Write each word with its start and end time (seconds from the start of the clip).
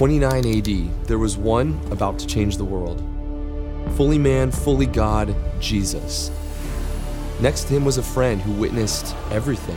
29 0.00 0.46
AD, 0.46 1.06
there 1.08 1.18
was 1.18 1.36
one 1.36 1.78
about 1.90 2.18
to 2.18 2.26
change 2.26 2.56
the 2.56 2.64
world. 2.64 3.04
Fully 3.98 4.16
man, 4.16 4.50
fully 4.50 4.86
God, 4.86 5.36
Jesus. 5.60 6.30
Next 7.38 7.64
to 7.64 7.74
him 7.74 7.84
was 7.84 7.98
a 7.98 8.02
friend 8.02 8.40
who 8.40 8.50
witnessed 8.52 9.14
everything. 9.30 9.76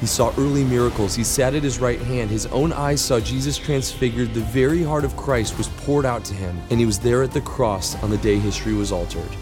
He 0.00 0.06
saw 0.06 0.32
early 0.38 0.64
miracles. 0.64 1.14
He 1.14 1.22
sat 1.22 1.54
at 1.54 1.62
his 1.62 1.80
right 1.80 2.00
hand. 2.00 2.30
His 2.30 2.46
own 2.46 2.72
eyes 2.72 3.02
saw 3.02 3.20
Jesus 3.20 3.58
transfigured. 3.58 4.32
The 4.32 4.40
very 4.40 4.82
heart 4.82 5.04
of 5.04 5.18
Christ 5.18 5.58
was 5.58 5.68
poured 5.68 6.06
out 6.06 6.24
to 6.24 6.34
him, 6.34 6.58
and 6.70 6.80
he 6.80 6.86
was 6.86 6.98
there 6.98 7.22
at 7.22 7.32
the 7.32 7.42
cross 7.42 7.94
on 8.02 8.08
the 8.08 8.16
day 8.16 8.38
history 8.38 8.72
was 8.72 8.90
altered. 8.90 9.36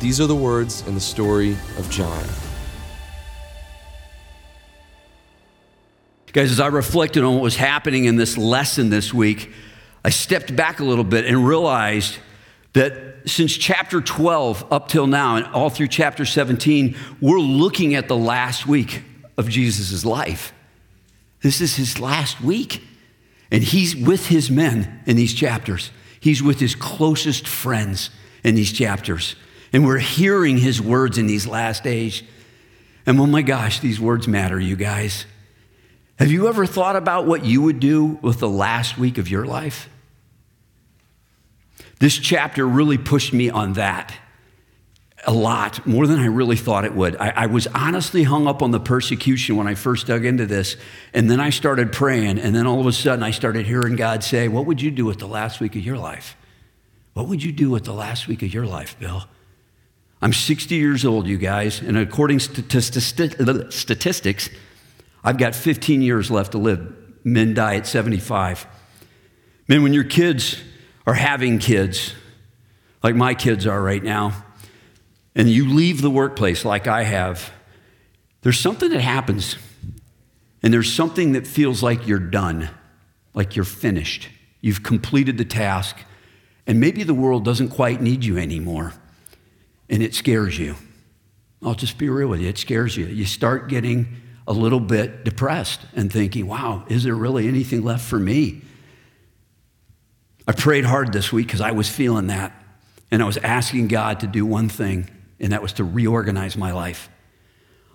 These 0.00 0.20
are 0.20 0.26
the 0.26 0.36
words 0.36 0.86
in 0.86 0.92
the 0.92 1.00
story 1.00 1.52
of 1.78 1.88
John. 1.88 2.26
Guys, 6.32 6.50
as 6.50 6.60
I 6.60 6.66
reflected 6.66 7.24
on 7.24 7.34
what 7.34 7.42
was 7.42 7.56
happening 7.56 8.04
in 8.04 8.16
this 8.16 8.36
lesson 8.36 8.90
this 8.90 9.14
week, 9.14 9.50
I 10.04 10.10
stepped 10.10 10.54
back 10.54 10.80
a 10.80 10.84
little 10.84 11.04
bit 11.04 11.24
and 11.24 11.46
realized 11.46 12.18
that 12.74 13.22
since 13.26 13.56
chapter 13.56 14.00
12 14.00 14.70
up 14.70 14.88
till 14.88 15.06
now 15.06 15.36
and 15.36 15.46
all 15.46 15.70
through 15.70 15.88
chapter 15.88 16.24
17, 16.24 16.96
we're 17.20 17.38
looking 17.40 17.94
at 17.94 18.08
the 18.08 18.16
last 18.16 18.66
week 18.66 19.02
of 19.38 19.48
Jesus' 19.48 20.04
life. 20.04 20.52
This 21.40 21.60
is 21.60 21.76
his 21.76 21.98
last 21.98 22.40
week. 22.40 22.82
And 23.50 23.62
he's 23.62 23.96
with 23.96 24.26
his 24.26 24.50
men 24.50 25.00
in 25.06 25.16
these 25.16 25.32
chapters. 25.32 25.90
He's 26.20 26.42
with 26.42 26.60
his 26.60 26.74
closest 26.74 27.48
friends 27.48 28.10
in 28.44 28.54
these 28.54 28.72
chapters. 28.72 29.36
And 29.72 29.86
we're 29.86 29.98
hearing 29.98 30.58
his 30.58 30.80
words 30.80 31.16
in 31.16 31.26
these 31.26 31.46
last 31.46 31.82
days. 31.82 32.22
And 33.06 33.18
oh 33.18 33.26
my 33.26 33.40
gosh, 33.40 33.80
these 33.80 33.98
words 33.98 34.28
matter, 34.28 34.60
you 34.60 34.76
guys. 34.76 35.24
Have 36.18 36.32
you 36.32 36.48
ever 36.48 36.66
thought 36.66 36.96
about 36.96 37.26
what 37.26 37.44
you 37.44 37.62
would 37.62 37.78
do 37.78 38.18
with 38.22 38.40
the 38.40 38.48
last 38.48 38.98
week 38.98 39.18
of 39.18 39.28
your 39.28 39.46
life? 39.46 39.88
This 42.00 42.18
chapter 42.18 42.66
really 42.66 42.98
pushed 42.98 43.32
me 43.32 43.50
on 43.50 43.74
that 43.74 44.14
a 45.26 45.32
lot, 45.32 45.84
more 45.86 46.06
than 46.06 46.20
I 46.20 46.26
really 46.26 46.56
thought 46.56 46.84
it 46.84 46.94
would. 46.94 47.16
I, 47.16 47.30
I, 47.30 47.46
was 47.46 47.66
honestly 47.68 48.22
hung 48.22 48.46
up 48.46 48.62
on 48.62 48.70
the 48.70 48.78
persecution 48.78 49.56
when 49.56 49.66
I 49.66 49.74
first 49.74 50.06
dug 50.06 50.24
into 50.24 50.46
this. 50.46 50.76
And 51.12 51.28
then 51.30 51.40
I 51.40 51.50
started 51.50 51.92
praying. 51.92 52.38
And 52.38 52.54
then 52.54 52.66
all 52.66 52.80
of 52.80 52.86
a 52.86 52.92
sudden, 52.92 53.22
I 53.24 53.32
started 53.32 53.66
hearing 53.66 53.96
God 53.96 54.22
say, 54.22 54.46
What 54.48 54.66
would 54.66 54.80
you 54.80 54.90
do 54.90 55.04
with 55.04 55.18
the 55.18 55.26
last 55.26 55.60
week 55.60 55.74
of 55.74 55.82
your 55.82 55.98
life? 55.98 56.36
What 57.14 57.26
would 57.26 57.42
you 57.42 57.50
do 57.50 57.68
with 57.68 57.84
the 57.84 57.92
last 57.92 58.28
week 58.28 58.42
of 58.42 58.54
your 58.54 58.64
life, 58.64 58.98
Bill? 59.00 59.24
I'm 60.22 60.32
60 60.32 60.74
years 60.74 61.04
old, 61.04 61.26
you 61.26 61.36
guys. 61.36 61.80
And 61.80 61.98
according 61.98 62.38
to 62.38 62.80
statistics, 62.80 64.50
I've 65.22 65.38
got 65.38 65.54
15 65.54 66.02
years 66.02 66.30
left 66.30 66.52
to 66.52 66.58
live. 66.58 66.94
Men 67.24 67.54
die 67.54 67.76
at 67.76 67.86
75. 67.86 68.66
Men, 69.66 69.82
when 69.82 69.92
your 69.92 70.04
kids 70.04 70.60
are 71.06 71.14
having 71.14 71.58
kids, 71.58 72.14
like 73.02 73.14
my 73.14 73.34
kids 73.34 73.66
are 73.66 73.82
right 73.82 74.02
now, 74.02 74.44
and 75.34 75.48
you 75.48 75.68
leave 75.68 76.00
the 76.00 76.10
workplace 76.10 76.64
like 76.64 76.86
I 76.86 77.02
have, 77.02 77.52
there's 78.42 78.58
something 78.58 78.90
that 78.90 79.00
happens. 79.00 79.56
And 80.62 80.72
there's 80.74 80.92
something 80.92 81.32
that 81.32 81.46
feels 81.46 81.82
like 81.82 82.06
you're 82.06 82.18
done, 82.18 82.70
like 83.34 83.54
you're 83.54 83.64
finished. 83.64 84.28
You've 84.60 84.82
completed 84.82 85.38
the 85.38 85.44
task, 85.44 85.96
and 86.66 86.80
maybe 86.80 87.04
the 87.04 87.14
world 87.14 87.44
doesn't 87.44 87.68
quite 87.68 88.00
need 88.00 88.24
you 88.24 88.38
anymore. 88.38 88.94
And 89.88 90.02
it 90.02 90.14
scares 90.14 90.58
you. 90.58 90.74
I'll 91.62 91.74
just 91.74 91.98
be 91.98 92.08
real 92.08 92.28
with 92.28 92.40
you. 92.40 92.48
It 92.48 92.58
scares 92.58 92.96
you. 92.96 93.06
You 93.06 93.24
start 93.24 93.68
getting 93.68 94.16
a 94.48 94.52
little 94.52 94.80
bit 94.80 95.24
depressed 95.24 95.82
and 95.94 96.10
thinking, 96.10 96.48
wow, 96.48 96.82
is 96.88 97.04
there 97.04 97.14
really 97.14 97.46
anything 97.46 97.84
left 97.84 98.02
for 98.02 98.18
me? 98.18 98.62
I 100.48 100.52
prayed 100.52 100.86
hard 100.86 101.12
this 101.12 101.30
week 101.30 101.46
because 101.46 101.60
I 101.60 101.72
was 101.72 101.86
feeling 101.86 102.28
that. 102.28 102.52
And 103.10 103.22
I 103.22 103.26
was 103.26 103.36
asking 103.36 103.88
God 103.88 104.20
to 104.20 104.26
do 104.26 104.46
one 104.46 104.70
thing 104.70 105.10
and 105.38 105.52
that 105.52 105.60
was 105.60 105.74
to 105.74 105.84
reorganize 105.84 106.56
my 106.56 106.72
life. 106.72 107.10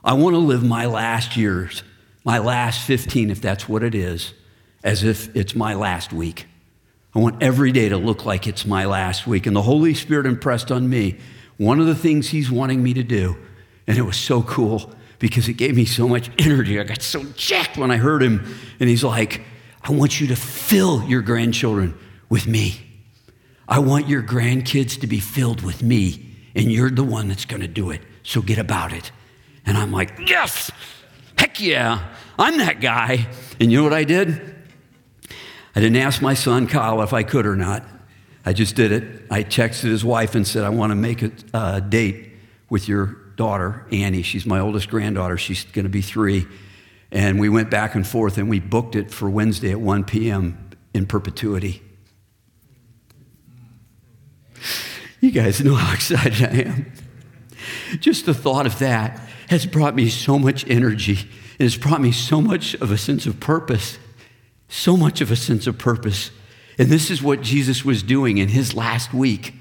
I 0.04 0.14
want 0.14 0.36
to 0.36 0.40
live 0.40 0.64
my 0.64 0.86
last 0.86 1.36
years, 1.36 1.82
my 2.24 2.38
last 2.38 2.86
15, 2.86 3.32
if 3.32 3.42
that's 3.42 3.68
what 3.68 3.82
it 3.82 3.96
is, 3.96 4.34
as 4.84 5.04
if 5.04 5.36
it's 5.36 5.56
my 5.56 5.74
last 5.74 6.14
week. 6.14 6.46
I 7.16 7.20
want 7.20 7.42
every 7.42 7.72
day 7.72 7.90
to 7.90 7.98
look 7.98 8.26
like 8.26 8.46
it's 8.46 8.66
my 8.66 8.86
last 8.86 9.26
week. 9.26 9.48
And 9.48 9.56
the 9.56 9.64
Holy 9.64 9.96
Spirit 9.96 10.28
impressed 10.28 10.72
on 10.72 10.88
me 10.88 11.18
one 11.58 11.80
of 11.80 11.88
the 11.88 11.96
things 11.96 12.30
He's 12.30 12.52
wanting 12.52 12.84
me 12.84 12.94
to 12.94 13.04
do. 13.04 13.38
And 13.88 13.98
it 13.98 14.04
was 14.04 14.18
so 14.18 14.44
cool 14.44 14.94
because 15.24 15.48
it 15.48 15.54
gave 15.54 15.74
me 15.74 15.86
so 15.86 16.06
much 16.06 16.30
energy. 16.38 16.82
I 16.82 16.84
got 16.84 17.02
so 17.02 17.24
jacked 17.38 17.78
when 17.78 17.92
I 17.92 17.96
heard 17.96 18.22
Him. 18.22 18.46
And 18.82 18.90
He's 18.90 19.06
like, 19.06 19.42
I 19.82 19.94
want 19.94 20.20
you 20.20 20.28
to 20.28 20.36
fill 20.36 21.02
your 21.06 21.22
grandchildren 21.22 21.98
with 22.28 22.46
me. 22.46 22.82
I 23.66 23.80
want 23.80 24.10
your 24.10 24.22
grandkids 24.22 25.00
to 25.00 25.08
be 25.08 25.20
filled 25.20 25.62
with 25.62 25.82
me 25.82 26.36
and 26.56 26.70
you're 26.70 26.90
the 26.90 27.06
one 27.06 27.30
that's 27.30 27.46
going 27.46 27.62
to 27.62 27.70
do 27.70 27.90
it. 27.90 28.02
So 28.24 28.42
get 28.42 28.58
about 28.58 28.92
it. 28.92 29.14
And 29.66 29.78
I'm 29.78 29.94
like, 29.94 30.20
yes, 30.28 30.70
heck 31.38 31.62
yeah, 31.62 32.14
I'm 32.38 32.58
that 32.58 32.82
guy. 32.82 33.26
And 33.62 33.72
you 33.72 33.78
know 33.78 33.86
what 33.86 33.94
I 33.94 34.04
did? 34.04 34.54
I 35.74 35.80
didn't 35.80 35.96
ask 35.96 36.22
my 36.22 36.34
son 36.34 36.68
Kyle 36.68 37.02
if 37.02 37.14
I 37.14 37.24
could 37.24 37.46
or 37.46 37.56
not. 37.56 37.86
I 38.46 38.52
just 38.52 38.76
did 38.76 38.92
it. 38.92 39.26
I 39.32 39.44
texted 39.44 39.84
his 39.84 40.04
wife 40.04 40.36
and 40.36 40.46
said, 40.46 40.66
I 40.66 40.70
want 40.70 40.92
to 40.92 40.96
make 40.96 41.22
a 41.22 41.32
uh, 41.54 41.80
date 41.80 42.34
with 42.70 42.90
your 42.90 43.23
daughter, 43.36 43.86
Annie. 43.92 44.22
She's 44.22 44.46
my 44.46 44.60
oldest 44.60 44.90
granddaughter. 44.90 45.38
She's 45.38 45.64
going 45.66 45.86
to 45.86 45.90
be 45.90 46.02
three. 46.02 46.48
And 47.12 47.40
we 47.40 47.50
went 47.50 47.70
back 47.70 47.96
and 47.96 48.06
forth 48.06 48.38
and 48.38 48.50
we 48.50 48.60
booked 48.60 48.96
it 48.96 49.12
for 49.12 49.30
Wednesday 49.30 49.72
at 49.72 49.80
1 49.80 50.04
p.m. 50.06 50.72
in 50.94 51.06
perpetuity. 51.06 51.82
You 55.22 55.32
guys 55.32 55.64
know 55.64 55.76
how 55.76 55.94
excited 55.96 56.44
I 56.44 56.70
am. 56.70 56.92
Just 58.00 58.26
the 58.26 58.34
thought 58.34 58.66
of 58.66 58.80
that 58.80 59.22
has 59.50 59.66
brought 59.66 59.96
me 59.96 60.10
so 60.10 60.40
much 60.40 60.68
energy. 60.68 61.20
It 61.60 61.64
has 61.64 61.78
brought 61.78 62.02
me 62.02 62.12
so 62.12 62.42
much 62.42 62.74
of 62.76 62.92
a 62.92 62.98
sense 62.98 63.26
of 63.26 63.40
purpose. 63.40 64.00
So 64.68 64.98
much 64.98 65.22
of 65.22 65.30
a 65.30 65.36
sense 65.36 65.68
of 65.68 65.78
purpose. 65.78 66.32
And 66.80 66.90
this 66.90 67.12
is 67.12 67.22
what 67.22 67.42
Jesus 67.42 67.86
was 67.86 68.02
doing 68.02 68.40
in 68.40 68.50
his 68.50 68.74
last 68.74 69.14
week. 69.14 69.54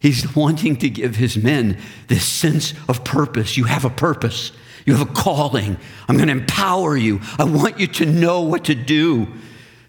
He's 0.00 0.34
wanting 0.34 0.76
to 0.76 0.88
give 0.88 1.16
his 1.16 1.36
men 1.36 1.78
this 2.08 2.26
sense 2.26 2.74
of 2.88 3.04
purpose. 3.04 3.56
You 3.56 3.64
have 3.64 3.84
a 3.84 3.90
purpose, 3.90 4.50
you 4.86 4.94
have 4.94 5.08
a 5.08 5.12
calling. 5.12 5.76
I'm 6.08 6.16
going 6.16 6.28
to 6.28 6.32
empower 6.32 6.96
you. 6.96 7.20
I 7.38 7.44
want 7.44 7.78
you 7.78 7.86
to 7.86 8.06
know 8.06 8.40
what 8.40 8.64
to 8.64 8.74
do. 8.74 9.28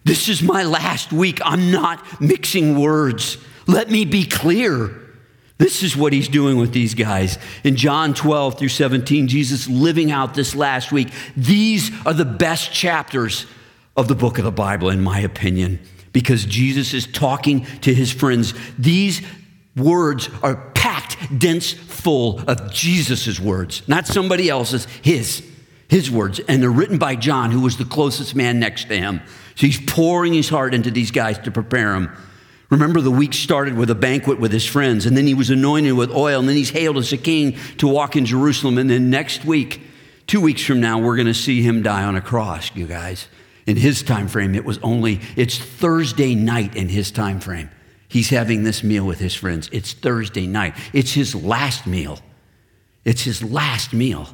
This 0.04 0.28
is 0.28 0.44
my 0.44 0.64
last 0.64 1.14
week. 1.14 1.40
I'm 1.44 1.72
not 1.72 2.22
mixing 2.22 2.80
words. 2.80 3.38
Let 3.68 3.90
me 3.90 4.04
be 4.04 4.26
clear. 4.26 4.98
This 5.60 5.84
is 5.84 5.96
what 5.96 6.12
he's 6.12 6.28
doing 6.28 6.58
with 6.58 6.74
these 6.74 6.96
guys. 6.96 7.38
In 7.64 7.76
John 7.76 8.16
12 8.16 8.58
through 8.58 8.70
17, 8.70 9.28
Jesus 9.28 9.68
living 9.68 10.12
out 10.12 10.34
this 10.34 10.56
last 10.56 10.92
week. 10.92 11.10
These 11.38 11.92
are 12.06 12.14
the 12.14 12.26
best 12.26 12.74
chapters 12.74 13.46
of 13.96 14.08
the 14.08 14.16
book 14.16 14.40
of 14.40 14.44
the 14.44 14.52
Bible, 14.52 14.90
in 14.90 15.02
my 15.02 15.20
opinion, 15.20 15.80
because 16.14 16.46
Jesus 16.46 16.96
is 16.96 17.06
talking 17.06 17.66
to 17.82 17.94
his 17.94 18.12
friends. 18.12 18.56
These 18.80 19.22
words 19.76 20.30
are 20.44 20.56
packed, 20.72 21.18
dense, 21.40 21.72
full 21.72 22.40
of 22.48 22.72
Jesus' 22.72 23.40
words, 23.40 23.88
not 23.88 24.08
somebody 24.08 24.50
else's, 24.50 24.86
his. 25.02 25.48
His 25.88 26.10
words, 26.10 26.40
and 26.48 26.64
they're 26.64 26.72
written 26.72 26.98
by 26.98 27.18
John, 27.18 27.52
who 27.52 27.60
was 27.60 27.76
the 27.76 27.84
closest 27.84 28.34
man 28.34 28.60
next 28.60 28.86
to 28.88 28.98
him. 28.98 29.20
So 29.56 29.68
he's 29.68 29.82
pouring 29.82 30.34
his 30.34 30.48
heart 30.48 30.74
into 30.74 30.90
these 30.90 31.12
guys 31.12 31.38
to 31.40 31.52
prepare 31.52 31.92
them 31.92 32.16
Remember, 32.72 33.02
the 33.02 33.12
week 33.12 33.34
started 33.34 33.76
with 33.76 33.90
a 33.90 33.96
banquet 33.96 34.40
with 34.40 34.54
his 34.54 34.66
friends, 34.66 35.06
and 35.06 35.16
then 35.16 35.28
he 35.28 35.34
was 35.34 35.50
anointed 35.50 35.94
with 35.94 36.10
oil, 36.10 36.40
and 36.40 36.48
then 36.48 36.56
he's 36.56 36.70
hailed 36.70 36.98
as 36.98 37.12
a 37.12 37.18
king 37.18 37.58
to 37.78 37.88
walk 37.88 38.16
in 38.16 38.26
Jerusalem. 38.26 38.78
And 38.78 38.90
then 38.90 39.10
next 39.10 39.44
week, 39.44 39.82
two 40.26 40.40
weeks 40.40 40.64
from 40.64 40.80
now, 40.80 40.98
we're 40.98 41.18
going 41.18 41.28
to 41.28 41.34
see 41.34 41.62
him 41.62 41.84
die 41.84 42.04
on 42.04 42.16
a 42.16 42.22
cross, 42.22 42.74
you 42.74 42.88
guys. 42.88 43.28
In 43.68 43.76
his 43.76 44.02
time 44.02 44.30
frame, 44.30 44.56
it 44.56 44.64
was 44.64 44.80
only, 44.82 45.20
it's 45.36 45.58
Thursday 45.58 46.34
night 46.34 46.78
in 46.78 46.88
his 46.88 47.12
time 47.12 47.42
frame. 47.42 47.70
He's 48.12 48.30
having 48.30 48.64
this 48.64 48.84
meal 48.84 49.06
with 49.06 49.20
his 49.20 49.34
friends. 49.34 49.70
It's 49.72 49.94
Thursday 49.94 50.46
night. 50.46 50.76
It's 50.92 51.14
his 51.14 51.34
last 51.34 51.88
meal. 51.88 52.20
It's 53.06 53.22
his 53.22 53.42
last 53.42 53.94
meal. 53.94 54.28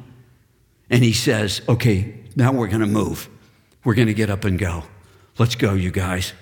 And 0.90 1.04
he 1.04 1.12
says, 1.12 1.62
okay, 1.68 2.18
now 2.34 2.50
we're 2.50 2.66
going 2.66 2.80
to 2.80 2.88
move. 2.88 3.28
We're 3.84 3.94
going 3.94 4.08
to 4.08 4.14
get 4.14 4.30
up 4.30 4.44
and 4.44 4.58
go. 4.58 4.82
Let's 5.38 5.54
go, 5.54 5.74
you 5.74 5.92
guys. 5.92 6.32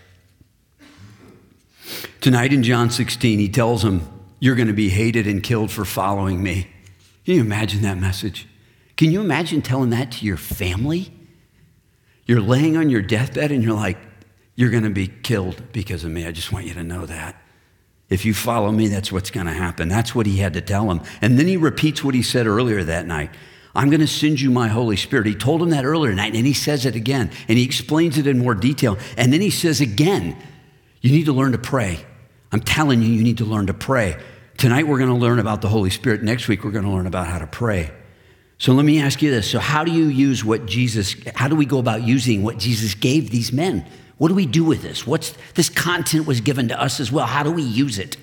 Tonight 2.22 2.54
in 2.54 2.62
John 2.62 2.88
16, 2.88 3.38
he 3.38 3.50
tells 3.50 3.82
them, 3.82 4.08
You're 4.40 4.56
going 4.56 4.68
to 4.68 4.74
be 4.74 4.88
hated 4.88 5.26
and 5.26 5.42
killed 5.42 5.70
for 5.70 5.84
following 5.84 6.42
me. 6.42 6.68
Can 7.26 7.34
you 7.34 7.42
imagine 7.42 7.82
that 7.82 7.98
message? 7.98 8.48
Can 8.96 9.12
you 9.12 9.20
imagine 9.20 9.60
telling 9.60 9.90
that 9.90 10.10
to 10.12 10.24
your 10.24 10.38
family? 10.38 11.12
You're 12.24 12.40
laying 12.40 12.78
on 12.78 12.88
your 12.88 13.02
deathbed 13.02 13.52
and 13.52 13.62
you're 13.62 13.74
like, 13.74 13.98
You're 14.56 14.70
going 14.70 14.82
to 14.82 14.90
be 14.90 15.06
killed 15.06 15.62
because 15.72 16.02
of 16.02 16.10
me. 16.10 16.26
I 16.26 16.32
just 16.32 16.52
want 16.52 16.66
you 16.66 16.74
to 16.74 16.82
know 16.82 17.06
that. 17.06 17.40
If 18.08 18.24
you 18.24 18.34
follow 18.34 18.72
me, 18.72 18.88
that's 18.88 19.12
what's 19.12 19.30
going 19.30 19.46
to 19.46 19.52
happen. 19.52 19.88
That's 19.88 20.14
what 20.14 20.26
he 20.26 20.38
had 20.38 20.54
to 20.54 20.60
tell 20.60 20.88
them. 20.88 21.02
And 21.20 21.38
then 21.38 21.46
he 21.46 21.56
repeats 21.56 22.02
what 22.02 22.14
he 22.14 22.22
said 22.22 22.46
earlier 22.46 22.82
that 22.84 23.06
night 23.06 23.30
I'm 23.76 23.90
going 23.90 24.00
to 24.00 24.06
send 24.06 24.40
you 24.40 24.50
my 24.50 24.68
Holy 24.68 24.96
Spirit. 24.96 25.26
He 25.26 25.34
told 25.34 25.62
him 25.62 25.70
that 25.70 25.84
earlier 25.84 26.10
tonight, 26.10 26.34
and 26.34 26.46
he 26.46 26.54
says 26.54 26.86
it 26.86 26.96
again, 26.96 27.30
and 27.46 27.58
he 27.58 27.64
explains 27.64 28.16
it 28.16 28.26
in 28.26 28.38
more 28.38 28.54
detail. 28.54 28.96
And 29.18 29.32
then 29.32 29.42
he 29.42 29.50
says 29.50 29.82
again, 29.82 30.36
You 31.02 31.12
need 31.12 31.26
to 31.26 31.34
learn 31.34 31.52
to 31.52 31.58
pray. 31.58 32.04
I'm 32.52 32.60
telling 32.60 33.02
you, 33.02 33.08
you 33.08 33.22
need 33.22 33.38
to 33.38 33.44
learn 33.44 33.66
to 33.66 33.74
pray. 33.74 34.18
Tonight, 34.56 34.86
we're 34.86 34.98
going 34.98 35.10
to 35.10 35.16
learn 35.16 35.38
about 35.38 35.60
the 35.60 35.68
Holy 35.68 35.90
Spirit. 35.90 36.22
Next 36.22 36.48
week, 36.48 36.64
we're 36.64 36.70
going 36.70 36.86
to 36.86 36.90
learn 36.90 37.06
about 37.06 37.26
how 37.26 37.38
to 37.38 37.46
pray. 37.46 37.90
So 38.58 38.72
let 38.72 38.86
me 38.86 39.02
ask 39.02 39.20
you 39.20 39.30
this. 39.30 39.50
So, 39.50 39.58
how 39.58 39.84
do 39.84 39.92
you 39.92 40.06
use 40.06 40.42
what 40.42 40.64
Jesus, 40.64 41.14
how 41.34 41.46
do 41.46 41.54
we 41.54 41.66
go 41.66 41.78
about 41.78 42.02
using 42.02 42.42
what 42.42 42.56
Jesus 42.56 42.94
gave 42.94 43.30
these 43.30 43.52
men? 43.52 43.86
What 44.18 44.28
do 44.28 44.34
we 44.34 44.46
do 44.46 44.64
with 44.64 44.82
this? 44.82 45.06
What's 45.06 45.34
this 45.54 45.68
content 45.68 46.26
was 46.26 46.40
given 46.40 46.68
to 46.68 46.80
us 46.80 47.00
as 47.00 47.12
well? 47.12 47.26
How 47.26 47.42
do 47.42 47.50
we 47.50 47.62
use 47.62 47.98
it? 47.98 48.16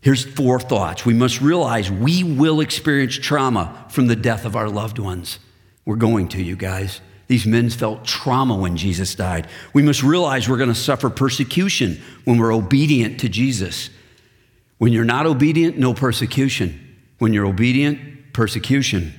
Here's 0.00 0.24
four 0.24 0.60
thoughts. 0.60 1.04
We 1.04 1.14
must 1.14 1.40
realize 1.40 1.90
we 1.90 2.22
will 2.22 2.60
experience 2.60 3.16
trauma 3.16 3.86
from 3.90 4.06
the 4.06 4.16
death 4.16 4.44
of 4.44 4.54
our 4.54 4.68
loved 4.68 4.98
ones. 4.98 5.38
We're 5.84 5.96
going 5.96 6.28
to, 6.28 6.42
you 6.42 6.56
guys. 6.56 7.00
These 7.26 7.46
men 7.46 7.68
felt 7.68 8.04
trauma 8.04 8.56
when 8.56 8.76
Jesus 8.76 9.14
died. 9.14 9.48
We 9.72 9.82
must 9.82 10.02
realize 10.02 10.48
we're 10.48 10.56
going 10.56 10.68
to 10.68 10.74
suffer 10.74 11.10
persecution 11.10 12.00
when 12.24 12.38
we're 12.38 12.54
obedient 12.54 13.20
to 13.20 13.28
Jesus. 13.28 13.90
When 14.78 14.92
you're 14.92 15.04
not 15.04 15.26
obedient, 15.26 15.78
no 15.78 15.94
persecution. 15.94 16.96
When 17.18 17.32
you're 17.32 17.46
obedient, 17.46 18.32
persecution. 18.32 19.12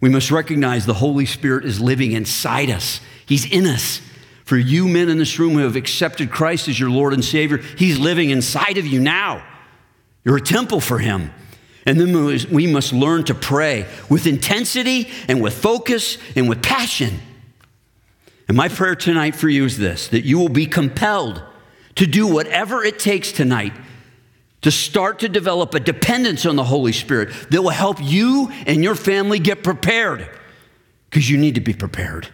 We 0.00 0.08
must 0.08 0.30
recognize 0.30 0.86
the 0.86 0.94
Holy 0.94 1.26
Spirit 1.26 1.64
is 1.64 1.80
living 1.80 2.12
inside 2.12 2.70
us, 2.70 3.00
He's 3.26 3.50
in 3.50 3.66
us. 3.66 4.00
For 4.44 4.56
you 4.58 4.86
men 4.86 5.08
in 5.08 5.18
this 5.18 5.38
room 5.38 5.54
who 5.54 5.60
have 5.60 5.76
accepted 5.76 6.30
Christ 6.30 6.68
as 6.68 6.78
your 6.78 6.90
Lord 6.90 7.14
and 7.14 7.24
Savior, 7.24 7.58
He's 7.58 7.98
living 7.98 8.30
inside 8.30 8.76
of 8.76 8.86
you 8.86 9.00
now. 9.00 9.44
You're 10.22 10.36
a 10.36 10.42
temple 10.42 10.80
for 10.80 10.98
Him. 10.98 11.32
And 11.86 12.00
then 12.00 12.12
we 12.50 12.66
must 12.66 12.92
learn 12.92 13.24
to 13.24 13.34
pray 13.34 13.86
with 14.08 14.26
intensity 14.26 15.10
and 15.28 15.42
with 15.42 15.54
focus 15.54 16.18
and 16.34 16.48
with 16.48 16.62
passion. 16.62 17.20
And 18.48 18.56
my 18.56 18.68
prayer 18.68 18.94
tonight 18.94 19.34
for 19.34 19.48
you 19.48 19.64
is 19.64 19.78
this 19.78 20.08
that 20.08 20.24
you 20.24 20.38
will 20.38 20.48
be 20.48 20.66
compelled 20.66 21.42
to 21.96 22.06
do 22.06 22.26
whatever 22.26 22.84
it 22.84 22.98
takes 22.98 23.32
tonight 23.32 23.72
to 24.62 24.70
start 24.70 25.18
to 25.20 25.28
develop 25.28 25.74
a 25.74 25.80
dependence 25.80 26.46
on 26.46 26.56
the 26.56 26.64
Holy 26.64 26.92
Spirit 26.92 27.30
that 27.50 27.62
will 27.62 27.68
help 27.68 27.98
you 28.02 28.50
and 28.66 28.82
your 28.82 28.94
family 28.94 29.38
get 29.38 29.62
prepared 29.62 30.28
because 31.10 31.28
you 31.28 31.36
need 31.36 31.54
to 31.54 31.60
be 31.60 31.74
prepared. 31.74 32.28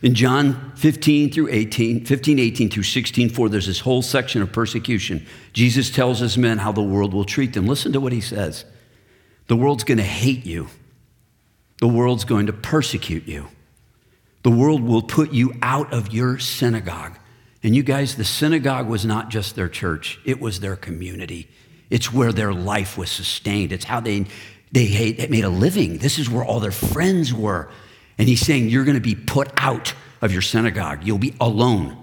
In 0.00 0.14
John 0.14 0.72
15 0.76 1.30
through 1.30 1.48
18, 1.50 2.04
15, 2.04 2.38
18 2.38 2.70
through 2.70 2.82
16, 2.82 3.28
4, 3.28 3.48
there's 3.48 3.66
this 3.66 3.80
whole 3.80 4.02
section 4.02 4.40
of 4.40 4.52
persecution. 4.52 5.26
Jesus 5.52 5.90
tells 5.90 6.20
his 6.20 6.38
men 6.38 6.58
how 6.58 6.72
the 6.72 6.82
world 6.82 7.12
will 7.12 7.24
treat 7.24 7.52
them. 7.52 7.66
Listen 7.66 7.92
to 7.92 8.00
what 8.00 8.12
he 8.12 8.20
says 8.20 8.64
The 9.48 9.56
world's 9.56 9.84
going 9.84 9.98
to 9.98 10.04
hate 10.04 10.46
you, 10.46 10.68
the 11.80 11.88
world's 11.88 12.24
going 12.24 12.46
to 12.46 12.52
persecute 12.52 13.26
you, 13.26 13.48
the 14.42 14.50
world 14.50 14.82
will 14.82 15.02
put 15.02 15.32
you 15.32 15.52
out 15.60 15.92
of 15.92 16.12
your 16.12 16.38
synagogue. 16.38 17.18
And 17.64 17.76
you 17.76 17.84
guys, 17.84 18.16
the 18.16 18.24
synagogue 18.24 18.88
was 18.88 19.04
not 19.04 19.30
just 19.30 19.54
their 19.54 19.68
church, 19.68 20.18
it 20.24 20.40
was 20.40 20.60
their 20.60 20.76
community. 20.76 21.48
It's 21.90 22.10
where 22.12 22.32
their 22.32 22.54
life 22.54 22.96
was 22.96 23.10
sustained. 23.10 23.70
It's 23.70 23.84
how 23.84 24.00
they, 24.00 24.24
they 24.72 25.26
made 25.28 25.44
a 25.44 25.50
living. 25.50 25.98
This 25.98 26.18
is 26.18 26.30
where 26.30 26.42
all 26.42 26.58
their 26.58 26.72
friends 26.72 27.34
were. 27.34 27.68
And 28.22 28.28
he's 28.28 28.46
saying, 28.46 28.68
You're 28.68 28.84
going 28.84 28.94
to 28.94 29.00
be 29.00 29.16
put 29.16 29.50
out 29.56 29.94
of 30.20 30.30
your 30.32 30.42
synagogue. 30.42 31.02
You'll 31.02 31.18
be 31.18 31.34
alone. 31.40 31.96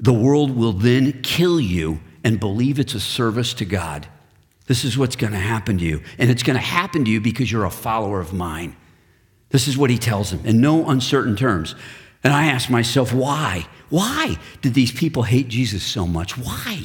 The 0.00 0.12
world 0.12 0.56
will 0.56 0.72
then 0.72 1.22
kill 1.22 1.60
you 1.60 2.00
and 2.24 2.40
believe 2.40 2.80
it's 2.80 2.94
a 2.94 3.00
service 3.00 3.54
to 3.54 3.64
God. 3.64 4.08
This 4.66 4.84
is 4.84 4.98
what's 4.98 5.14
going 5.14 5.32
to 5.32 5.38
happen 5.38 5.78
to 5.78 5.84
you. 5.84 6.02
And 6.18 6.32
it's 6.32 6.42
going 6.42 6.56
to 6.56 6.60
happen 6.60 7.04
to 7.04 7.10
you 7.12 7.20
because 7.20 7.52
you're 7.52 7.64
a 7.64 7.70
follower 7.70 8.18
of 8.18 8.32
mine. 8.32 8.74
This 9.50 9.68
is 9.68 9.78
what 9.78 9.88
he 9.88 9.98
tells 9.98 10.32
them 10.32 10.44
in 10.44 10.60
no 10.60 10.88
uncertain 10.88 11.36
terms. 11.36 11.76
And 12.24 12.32
I 12.32 12.46
ask 12.46 12.68
myself, 12.68 13.12
why? 13.12 13.68
Why 13.90 14.36
did 14.62 14.74
these 14.74 14.90
people 14.90 15.22
hate 15.22 15.46
Jesus 15.46 15.84
so 15.84 16.08
much? 16.08 16.36
Why? 16.36 16.82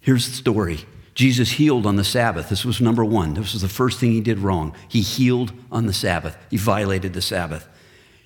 Here's 0.00 0.28
the 0.28 0.34
story 0.34 0.80
Jesus 1.18 1.50
healed 1.50 1.84
on 1.84 1.96
the 1.96 2.04
Sabbath. 2.04 2.48
This 2.48 2.64
was 2.64 2.80
number 2.80 3.04
one. 3.04 3.34
This 3.34 3.52
was 3.52 3.62
the 3.62 3.68
first 3.68 3.98
thing 3.98 4.12
he 4.12 4.20
did 4.20 4.38
wrong. 4.38 4.72
He 4.86 5.00
healed 5.00 5.52
on 5.68 5.86
the 5.86 5.92
Sabbath, 5.92 6.38
he 6.48 6.56
violated 6.56 7.12
the 7.12 7.20
Sabbath. 7.20 7.68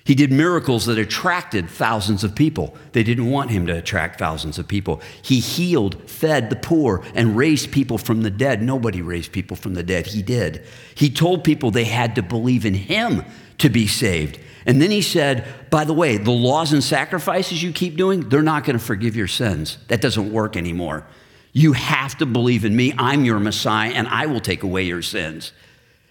He 0.05 0.13
did 0.13 0.31
miracles 0.31 0.85
that 0.85 0.99
attracted 0.99 1.69
thousands 1.69 2.23
of 2.23 2.35
people. 2.35 2.77
They 2.91 3.01
didn't 3.01 3.31
want 3.31 3.49
him 3.49 3.65
to 3.65 3.75
attract 3.75 4.19
thousands 4.19 4.59
of 4.59 4.67
people. 4.67 5.01
He 5.23 5.39
healed, 5.39 6.07
fed 6.07 6.51
the 6.51 6.55
poor, 6.55 7.03
and 7.15 7.35
raised 7.35 7.71
people 7.71 7.97
from 7.97 8.21
the 8.21 8.29
dead. 8.29 8.61
Nobody 8.61 9.01
raised 9.01 9.31
people 9.31 9.57
from 9.57 9.73
the 9.73 9.81
dead. 9.81 10.05
He 10.05 10.21
did. 10.21 10.63
He 10.93 11.09
told 11.09 11.43
people 11.43 11.71
they 11.71 11.85
had 11.85 12.13
to 12.15 12.21
believe 12.21 12.63
in 12.63 12.75
him 12.75 13.23
to 13.57 13.69
be 13.69 13.87
saved. 13.87 14.39
And 14.67 14.79
then 14.79 14.91
he 14.91 15.01
said, 15.01 15.47
by 15.71 15.83
the 15.83 15.93
way, 15.93 16.17
the 16.17 16.31
laws 16.31 16.73
and 16.73 16.83
sacrifices 16.83 17.63
you 17.63 17.71
keep 17.71 17.95
doing, 17.95 18.29
they're 18.29 18.43
not 18.43 18.65
going 18.65 18.77
to 18.77 18.85
forgive 18.85 19.15
your 19.15 19.27
sins. 19.27 19.79
That 19.87 20.01
doesn't 20.01 20.31
work 20.31 20.55
anymore. 20.55 21.07
You 21.53 21.73
have 21.73 22.17
to 22.17 22.25
believe 22.25 22.65
in 22.65 22.75
me. 22.75 22.93
I'm 22.97 23.23
your 23.23 23.39
Messiah, 23.39 23.91
and 23.91 24.07
I 24.07 24.25
will 24.25 24.41
take 24.41 24.63
away 24.63 24.83
your 24.83 25.03
sins. 25.03 25.53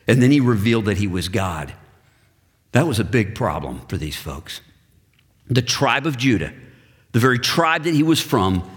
And 0.06 0.22
then 0.22 0.30
he 0.30 0.40
revealed 0.40 0.86
that 0.86 0.98
he 0.98 1.08
was 1.08 1.28
God. 1.28 1.74
That 2.70 2.86
was 2.86 2.98
a 2.98 3.04
big 3.04 3.34
problem 3.34 3.82
for 3.88 3.96
these 3.96 4.16
folks. 4.16 4.60
The 5.48 5.60
tribe 5.60 6.06
of 6.06 6.16
Judah, 6.16 6.52
the 7.10 7.18
very 7.18 7.38
tribe 7.38 7.84
that 7.84 7.94
he 7.94 8.02
was 8.02 8.20
from, 8.20 8.68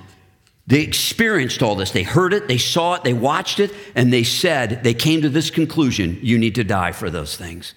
they 0.67 0.81
experienced 0.81 1.61
all 1.61 1.75
this. 1.75 1.91
They 1.91 2.03
heard 2.03 2.33
it, 2.33 2.47
they 2.47 2.57
saw 2.57 2.95
it, 2.95 3.03
they 3.03 3.13
watched 3.13 3.59
it, 3.59 3.71
and 3.93 4.11
they 4.11 4.23
said, 4.23 4.83
they 4.83 4.95
came 4.95 5.21
to 5.21 5.29
this 5.29 5.51
conclusion 5.51 6.19
you 6.21 6.37
need 6.39 6.55
to 6.55 6.63
die 6.63 6.91
for 6.91 7.09
those 7.09 7.37
things. 7.37 7.75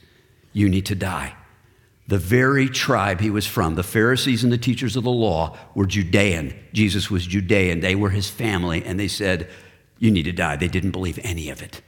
You 0.55 0.69
need 0.69 0.87
to 0.87 0.94
die. 0.94 1.34
The 2.08 2.19
very 2.19 2.69
tribe 2.69 3.20
he 3.20 3.31
was 3.31 3.46
from, 3.46 3.75
the 3.75 3.82
Pharisees 3.82 4.43
and 4.43 4.50
the 4.50 4.58
teachers 4.58 4.96
of 4.96 5.05
the 5.05 5.10
law, 5.10 5.56
were 5.75 5.87
Judean. 5.87 6.55
Jesus 6.72 7.10
was 7.10 7.26
Judean. 7.26 7.81
They 7.81 7.94
were 7.94 8.10
his 8.10 8.31
family, 8.31 8.82
and 8.82 8.99
they 8.99 9.08
said, 9.08 9.49
You 9.99 10.10
need 10.10 10.22
to 10.22 10.32
die. 10.32 10.56
They 10.56 10.69
didn't 10.69 10.93
believe 10.93 11.19
any 11.22 11.50
of 11.50 11.62
it. 11.62 11.82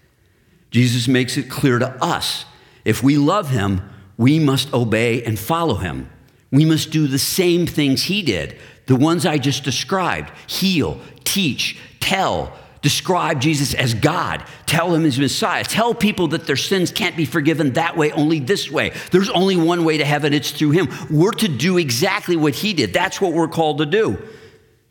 Jesus 0.71 1.09
makes 1.09 1.37
it 1.39 1.51
clear 1.51 1.79
to 1.79 1.91
us 2.05 2.45
if 2.85 3.03
we 3.03 3.17
love 3.17 3.51
him, 3.51 3.83
we 4.17 4.39
must 4.39 4.73
obey 4.75 5.23
and 5.25 5.39
follow 5.39 5.77
him. 5.77 6.11
We 6.51 6.65
must 6.65 6.91
do 6.91 7.07
the 7.07 7.19
same 7.19 7.67
things 7.67 8.05
he 8.05 8.23
did, 8.23 8.59
the 8.87 8.97
ones 8.97 9.25
I 9.25 9.39
just 9.39 9.65
described 9.65 10.33
heal, 10.47 11.01
teach, 11.25 11.79
tell, 12.01 12.53
Describe 12.83 13.41
Jesus 13.41 13.75
as 13.75 13.93
God. 13.93 14.43
Tell 14.65 14.95
him 14.95 15.05
as 15.05 15.19
Messiah. 15.19 15.65
Tell 15.65 15.95
people 15.95 16.29
that 16.29 16.47
their 16.47 16.57
sins 16.57 16.91
can't 16.91 17.17
be 17.17 17.27
forgiven 17.27 17.75
that 17.75 17.97
way, 17.97 18.11
only 18.13 18.39
this 18.39 18.71
way. 18.71 18.93
There's 19.11 19.29
only 19.29 19.57
one 19.57 19.85
way 19.85 19.99
to 19.99 20.05
heaven, 20.05 20.33
it's 20.33 20.51
through 20.51 20.71
him. 20.71 20.89
We're 21.11 21.33
to 21.33 21.49
do 21.49 21.77
exactly 21.77 22.37
what 22.37 22.55
he 22.55 22.73
did. 22.73 22.95
That's 22.95 23.21
what 23.21 23.33
we're 23.33 23.49
called 23.49 23.79
to 23.79 23.87
do. 23.87 24.19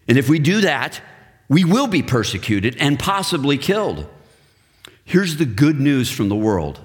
And 0.07 0.17
if 0.17 0.29
we 0.29 0.37
do 0.39 0.61
that, 0.61 1.01
we 1.47 1.65
will 1.65 1.87
be 1.87 2.03
persecuted 2.03 2.77
and 2.77 2.99
possibly 2.99 3.57
killed. 3.57 4.07
Here's 5.03 5.37
the 5.37 5.45
good 5.45 5.79
news 5.79 6.11
from 6.11 6.29
the 6.29 6.35
world 6.35 6.79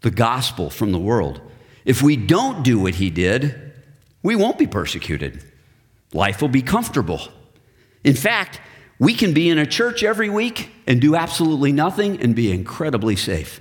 the 0.00 0.10
gospel 0.10 0.70
from 0.70 0.92
the 0.92 0.98
world. 0.98 1.40
If 1.84 2.02
we 2.02 2.16
don't 2.16 2.62
do 2.62 2.78
what 2.78 2.96
he 2.96 3.10
did, 3.10 3.72
we 4.22 4.36
won't 4.36 4.58
be 4.58 4.66
persecuted. 4.66 5.42
Life 6.12 6.40
will 6.40 6.48
be 6.48 6.62
comfortable. 6.62 7.20
In 8.04 8.14
fact, 8.14 8.60
we 8.98 9.14
can 9.14 9.32
be 9.32 9.48
in 9.48 9.58
a 9.58 9.66
church 9.66 10.02
every 10.02 10.28
week 10.28 10.70
and 10.86 11.00
do 11.00 11.14
absolutely 11.14 11.72
nothing 11.72 12.20
and 12.20 12.34
be 12.34 12.50
incredibly 12.50 13.16
safe. 13.16 13.60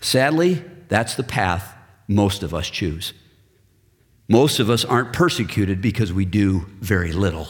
Sadly, 0.00 0.62
that's 0.88 1.16
the 1.16 1.24
path 1.24 1.74
most 2.06 2.42
of 2.42 2.54
us 2.54 2.70
choose. 2.70 3.12
Most 4.28 4.60
of 4.60 4.70
us 4.70 4.84
aren't 4.84 5.12
persecuted 5.12 5.80
because 5.80 6.12
we 6.12 6.24
do 6.24 6.66
very 6.80 7.12
little 7.12 7.48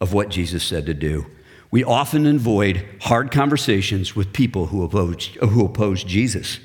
of 0.00 0.12
what 0.12 0.28
Jesus 0.28 0.64
said 0.64 0.86
to 0.86 0.94
do. 0.94 1.26
We 1.70 1.84
often 1.84 2.26
avoid 2.26 2.86
hard 3.02 3.30
conversations 3.30 4.14
with 4.14 4.32
people 4.32 4.66
who 4.66 4.82
oppose, 4.82 5.26
who 5.26 5.64
oppose 5.64 6.04
Jesus. 6.04 6.60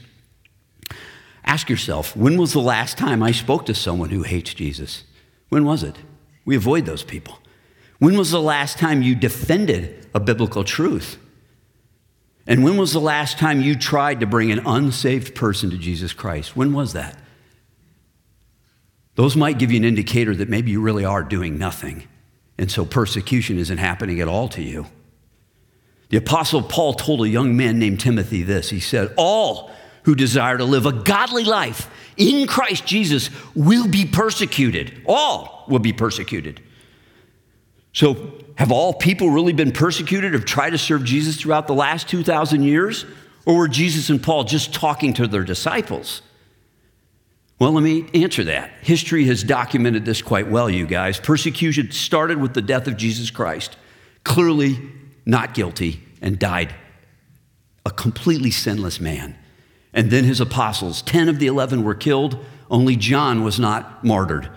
Ask 1.44 1.70
yourself 1.70 2.16
when 2.16 2.38
was 2.38 2.54
the 2.54 2.60
last 2.60 2.98
time 2.98 3.24
I 3.24 3.32
spoke 3.32 3.66
to 3.66 3.74
someone 3.74 4.10
who 4.10 4.24
hates 4.24 4.54
Jesus? 4.54 5.04
When 5.50 5.66
was 5.66 5.84
it? 5.84 5.98
We 6.46 6.56
avoid 6.56 6.86
those 6.86 7.04
people. 7.04 7.41
When 8.02 8.18
was 8.18 8.32
the 8.32 8.42
last 8.42 8.80
time 8.80 9.04
you 9.04 9.14
defended 9.14 10.08
a 10.16 10.20
biblical 10.20 10.64
truth? 10.64 11.20
And 12.48 12.64
when 12.64 12.76
was 12.76 12.94
the 12.94 13.00
last 13.00 13.38
time 13.38 13.62
you 13.62 13.76
tried 13.76 14.22
to 14.22 14.26
bring 14.26 14.52
an 14.52 14.64
unsaved 14.66 15.36
person 15.36 15.70
to 15.70 15.78
Jesus 15.78 16.12
Christ? 16.12 16.56
When 16.56 16.74
was 16.74 16.94
that? 16.94 17.16
Those 19.14 19.36
might 19.36 19.60
give 19.60 19.70
you 19.70 19.78
an 19.78 19.86
indicator 19.86 20.36
that 20.36 20.50
maybe 20.50 20.72
you 20.72 20.82
really 20.82 21.06
are 21.06 21.22
doing 21.22 21.60
nothing. 21.60 22.08
And 22.58 22.72
so 22.72 22.86
persecution 22.86 23.60
isn't 23.60 23.78
happening 23.78 24.20
at 24.20 24.28
all 24.28 24.48
to 24.50 24.64
you. 24.64 24.88
The 26.10 26.18
Apostle 26.18 26.64
Paul 26.64 26.96
told 26.96 27.22
a 27.22 27.30
young 27.30 27.56
man 27.56 27.78
named 27.78 28.00
Timothy 28.00 28.42
this. 28.42 28.72
He 28.72 28.80
said, 28.80 29.14
All 29.16 29.70
who 30.06 30.16
desire 30.16 30.58
to 30.58 30.66
live 30.66 30.88
a 30.88 30.92
godly 30.92 31.44
life 31.44 31.88
in 32.18 32.48
Christ 32.48 32.84
Jesus 32.84 33.30
will 33.54 33.88
be 33.88 34.06
persecuted. 34.06 35.04
All 35.06 35.66
will 35.68 35.78
be 35.78 35.94
persecuted. 35.94 36.64
So, 37.94 38.34
have 38.56 38.72
all 38.72 38.94
people 38.94 39.30
really 39.30 39.54
been 39.54 39.72
persecuted 39.72 40.36
or 40.36 40.40
tried 40.40 40.70
to 40.72 40.78
serve 40.78 41.04
Jesus 41.04 41.38
throughout 41.38 41.68
the 41.68 41.74
last 41.74 42.08
2,000 42.08 42.64
years? 42.64 43.06
Or 43.46 43.58
were 43.58 43.68
Jesus 43.68 44.10
and 44.10 44.22
Paul 44.22 44.44
just 44.44 44.74
talking 44.74 45.14
to 45.16 45.28
their 45.28 45.44
disciples? 45.44 46.22
Well, 47.60 47.72
let 47.72 47.84
me 47.84 48.08
answer 48.14 48.44
that. 48.46 48.72
History 48.82 49.26
has 49.26 49.44
documented 49.44 50.06
this 50.06 50.22
quite 50.22 50.48
well, 50.48 50.70
you 50.70 50.86
guys. 50.86 51.20
Persecution 51.20 51.92
started 51.92 52.40
with 52.40 52.54
the 52.54 52.62
death 52.62 52.88
of 52.88 52.98
Jesus 52.98 53.30
Christ, 53.30 53.78
clearly 54.24 54.80
not 55.26 55.54
guilty, 55.54 56.02
and 56.22 56.40
died 56.40 56.74
a 57.86 57.92
completely 57.92 58.52
sinless 58.52 59.00
man. 59.00 59.36
And 59.94 60.10
then 60.10 60.24
his 60.24 60.40
apostles, 60.40 61.02
10 61.02 61.30
of 61.30 61.40
the 61.40 61.48
11 61.48 61.84
were 61.84 61.96
killed, 61.96 62.44
only 62.70 62.96
John 62.96 63.44
was 63.44 63.60
not 63.60 64.04
martyred. 64.04 64.50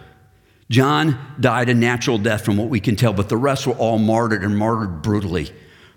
John 0.71 1.19
died 1.39 1.69
a 1.69 1.75
natural 1.75 2.19
death 2.19 2.45
from 2.45 2.57
what 2.57 2.69
we 2.69 2.81
can 2.81 2.97
tell, 2.97 3.13
but 3.13 3.29
the 3.29 3.37
rest 3.37 3.67
were 3.67 3.75
all 3.75 3.99
martyred 3.99 4.43
and 4.43 4.57
martyred 4.57 5.03
brutally. 5.03 5.53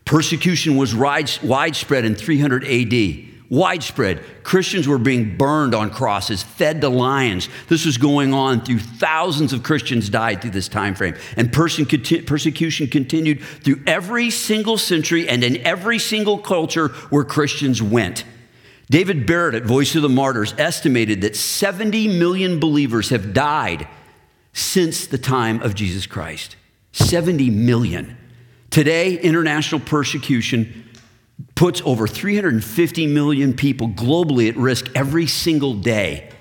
Persecution 0.05 0.77
was 0.77 0.95
widespread 0.95 2.05
in 2.05 2.15
300 2.15 2.65
AD 2.65 3.27
widespread. 3.49 4.21
Christians 4.43 4.87
were 4.87 4.97
being 4.97 5.37
burned 5.37 5.73
on 5.73 5.89
crosses, 5.89 6.43
fed 6.43 6.81
to 6.81 6.89
lions. 6.89 7.47
This 7.67 7.85
was 7.85 7.97
going 7.97 8.33
on 8.33 8.61
through 8.61 8.79
thousands 8.79 9.53
of 9.53 9.63
Christians 9.63 10.09
died 10.09 10.41
through 10.41 10.51
this 10.51 10.67
time 10.67 10.95
frame. 10.95 11.15
And 11.37 11.51
persecution 11.51 12.87
continued 12.87 13.41
through 13.41 13.83
every 13.87 14.29
single 14.31 14.77
century 14.77 15.29
and 15.29 15.43
in 15.43 15.57
every 15.65 15.99
single 15.99 16.37
culture 16.37 16.89
where 17.09 17.23
Christians 17.23 17.81
went. 17.81 18.25
David 18.89 19.25
Barrett 19.25 19.55
at 19.55 19.63
Voice 19.63 19.95
of 19.95 20.01
the 20.01 20.09
Martyrs 20.09 20.53
estimated 20.57 21.21
that 21.21 21.35
70 21.35 22.19
million 22.19 22.59
believers 22.59 23.09
have 23.09 23.33
died 23.33 23.87
since 24.57 25.05
the 25.05 25.19
time 25.19 25.61
of 25.61 25.75
Jesus 25.75 26.07
Christ. 26.07 26.55
70 26.91 27.51
million. 27.51 28.17
Today, 28.71 29.19
international 29.19 29.79
persecution 29.79 30.83
puts 31.53 31.79
over 31.85 32.07
350 32.07 33.05
million 33.07 33.53
people 33.53 33.87
globally 33.89 34.49
at 34.49 34.57
risk 34.57 34.89
every 34.95 35.27
single 35.27 35.75
day. 35.75 36.31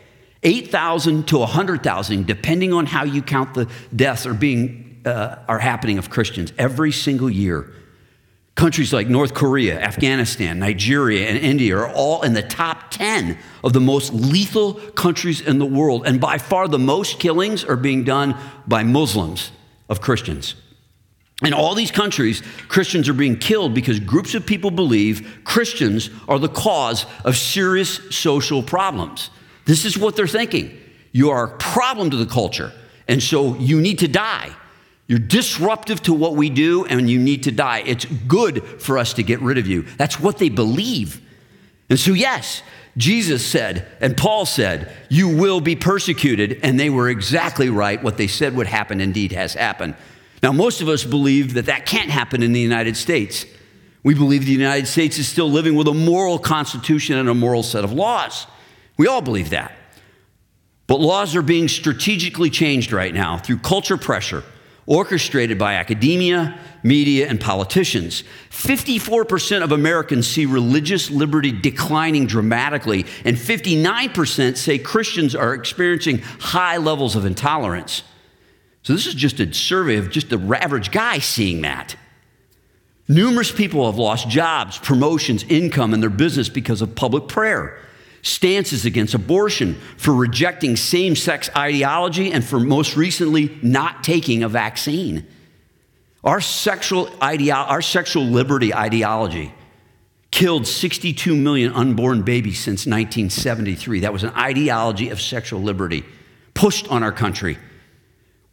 8,000 0.42 1.28
to 1.28 1.38
100,000, 1.38 2.26
depending 2.26 2.72
on 2.72 2.86
how 2.86 3.04
you 3.04 3.20
count 3.20 3.52
the 3.52 3.70
deaths, 3.94 4.26
are, 4.26 4.32
being, 4.32 5.02
uh, 5.04 5.36
are 5.46 5.58
happening 5.58 5.98
of 5.98 6.08
Christians 6.08 6.54
every 6.56 6.92
single 6.92 7.28
year. 7.28 7.70
Countries 8.56 8.90
like 8.90 9.06
North 9.06 9.34
Korea, 9.34 9.78
Afghanistan, 9.78 10.58
Nigeria, 10.58 11.28
and 11.28 11.36
India 11.36 11.76
are 11.76 11.90
all 11.90 12.22
in 12.22 12.32
the 12.32 12.42
top 12.42 12.90
10 12.90 13.36
of 13.62 13.74
the 13.74 13.82
most 13.82 14.14
lethal 14.14 14.74
countries 14.74 15.42
in 15.42 15.58
the 15.58 15.66
world. 15.66 16.06
And 16.06 16.18
by 16.18 16.38
far, 16.38 16.66
the 16.66 16.78
most 16.78 17.20
killings 17.20 17.64
are 17.64 17.76
being 17.76 18.02
done 18.02 18.34
by 18.66 18.82
Muslims 18.82 19.52
of 19.90 20.00
Christians. 20.00 20.54
In 21.44 21.52
all 21.52 21.74
these 21.74 21.90
countries, 21.90 22.42
Christians 22.68 23.10
are 23.10 23.14
being 23.14 23.36
killed 23.38 23.74
because 23.74 24.00
groups 24.00 24.34
of 24.34 24.46
people 24.46 24.70
believe 24.70 25.42
Christians 25.44 26.08
are 26.26 26.38
the 26.38 26.48
cause 26.48 27.04
of 27.26 27.36
serious 27.36 28.00
social 28.08 28.62
problems. 28.62 29.28
This 29.66 29.84
is 29.84 29.98
what 29.98 30.16
they're 30.16 30.26
thinking. 30.26 30.78
You 31.12 31.28
are 31.28 31.44
a 31.44 31.58
problem 31.58 32.08
to 32.08 32.16
the 32.16 32.24
culture, 32.24 32.72
and 33.06 33.22
so 33.22 33.54
you 33.56 33.82
need 33.82 33.98
to 33.98 34.08
die. 34.08 34.56
You're 35.08 35.18
disruptive 35.18 36.02
to 36.02 36.12
what 36.12 36.34
we 36.34 36.50
do, 36.50 36.84
and 36.84 37.08
you 37.08 37.18
need 37.18 37.44
to 37.44 37.52
die. 37.52 37.82
It's 37.86 38.04
good 38.04 38.64
for 38.80 38.98
us 38.98 39.12
to 39.14 39.22
get 39.22 39.40
rid 39.40 39.58
of 39.58 39.66
you. 39.66 39.82
That's 39.82 40.18
what 40.18 40.38
they 40.38 40.48
believe. 40.48 41.20
And 41.88 41.98
so, 41.98 42.12
yes, 42.12 42.62
Jesus 42.96 43.44
said, 43.44 43.86
and 44.00 44.16
Paul 44.16 44.46
said, 44.46 44.90
You 45.08 45.28
will 45.28 45.60
be 45.60 45.76
persecuted. 45.76 46.58
And 46.62 46.80
they 46.80 46.90
were 46.90 47.08
exactly 47.08 47.68
right. 47.68 48.02
What 48.02 48.16
they 48.16 48.26
said 48.26 48.56
would 48.56 48.66
happen 48.66 49.00
indeed 49.00 49.32
has 49.32 49.54
happened. 49.54 49.94
Now, 50.42 50.52
most 50.52 50.80
of 50.80 50.88
us 50.88 51.04
believe 51.04 51.54
that 51.54 51.66
that 51.66 51.86
can't 51.86 52.10
happen 52.10 52.42
in 52.42 52.52
the 52.52 52.60
United 52.60 52.96
States. 52.96 53.44
We 54.02 54.14
believe 54.14 54.46
the 54.46 54.52
United 54.52 54.86
States 54.86 55.18
is 55.18 55.28
still 55.28 55.50
living 55.50 55.74
with 55.74 55.88
a 55.88 55.94
moral 55.94 56.38
constitution 56.38 57.16
and 57.16 57.28
a 57.28 57.34
moral 57.34 57.62
set 57.62 57.84
of 57.84 57.92
laws. 57.92 58.46
We 58.96 59.08
all 59.08 59.20
believe 59.20 59.50
that. 59.50 59.72
But 60.86 61.00
laws 61.00 61.34
are 61.34 61.42
being 61.42 61.68
strategically 61.68 62.48
changed 62.48 62.92
right 62.92 63.12
now 63.12 63.38
through 63.38 63.58
culture 63.58 63.96
pressure, 63.96 64.44
orchestrated 64.86 65.58
by 65.58 65.74
academia, 65.74 66.58
media, 66.82 67.28
and 67.28 67.40
politicians. 67.40 68.22
54% 68.50 69.62
of 69.62 69.72
Americans 69.72 70.26
see 70.26 70.46
religious 70.46 71.10
liberty 71.10 71.52
declining 71.52 72.26
dramatically, 72.26 73.04
and 73.24 73.36
59% 73.36 74.56
say 74.56 74.78
Christians 74.78 75.34
are 75.34 75.54
experiencing 75.54 76.18
high 76.18 76.76
levels 76.76 77.16
of 77.16 77.24
intolerance. 77.24 78.02
So, 78.82 78.92
this 78.92 79.06
is 79.06 79.14
just 79.14 79.40
a 79.40 79.52
survey 79.52 79.96
of 79.96 80.10
just 80.10 80.30
the 80.30 80.38
average 80.62 80.92
guy 80.92 81.18
seeing 81.18 81.62
that. 81.62 81.96
Numerous 83.08 83.52
people 83.52 83.86
have 83.86 83.98
lost 83.98 84.28
jobs, 84.28 84.78
promotions, 84.78 85.44
income, 85.44 85.92
and 85.92 86.02
their 86.02 86.10
business 86.10 86.48
because 86.48 86.82
of 86.82 86.94
public 86.94 87.28
prayer, 87.28 87.78
stances 88.26 88.84
against 88.84 89.14
abortion, 89.14 89.74
for 89.96 90.12
rejecting 90.12 90.74
same 90.74 91.14
sex 91.14 91.48
ideology, 91.56 92.32
and 92.32 92.44
for 92.44 92.58
most 92.58 92.96
recently, 92.96 93.56
not 93.62 94.02
taking 94.02 94.42
a 94.42 94.48
vaccine. 94.48 95.24
Our 96.24 96.40
sexual, 96.40 97.06
ideo- 97.06 97.70
our 97.70 97.80
sexual 97.80 98.24
liberty 98.24 98.74
ideology 98.74 99.54
killed 100.32 100.66
62 100.66 101.36
million 101.36 101.72
unborn 101.72 102.22
babies 102.22 102.58
since 102.58 102.84
1973. 102.84 104.00
That 104.00 104.12
was 104.12 104.24
an 104.24 104.30
ideology 104.30 105.10
of 105.10 105.20
sexual 105.20 105.62
liberty 105.62 106.04
pushed 106.52 106.88
on 106.88 107.04
our 107.04 107.12
country. 107.12 107.56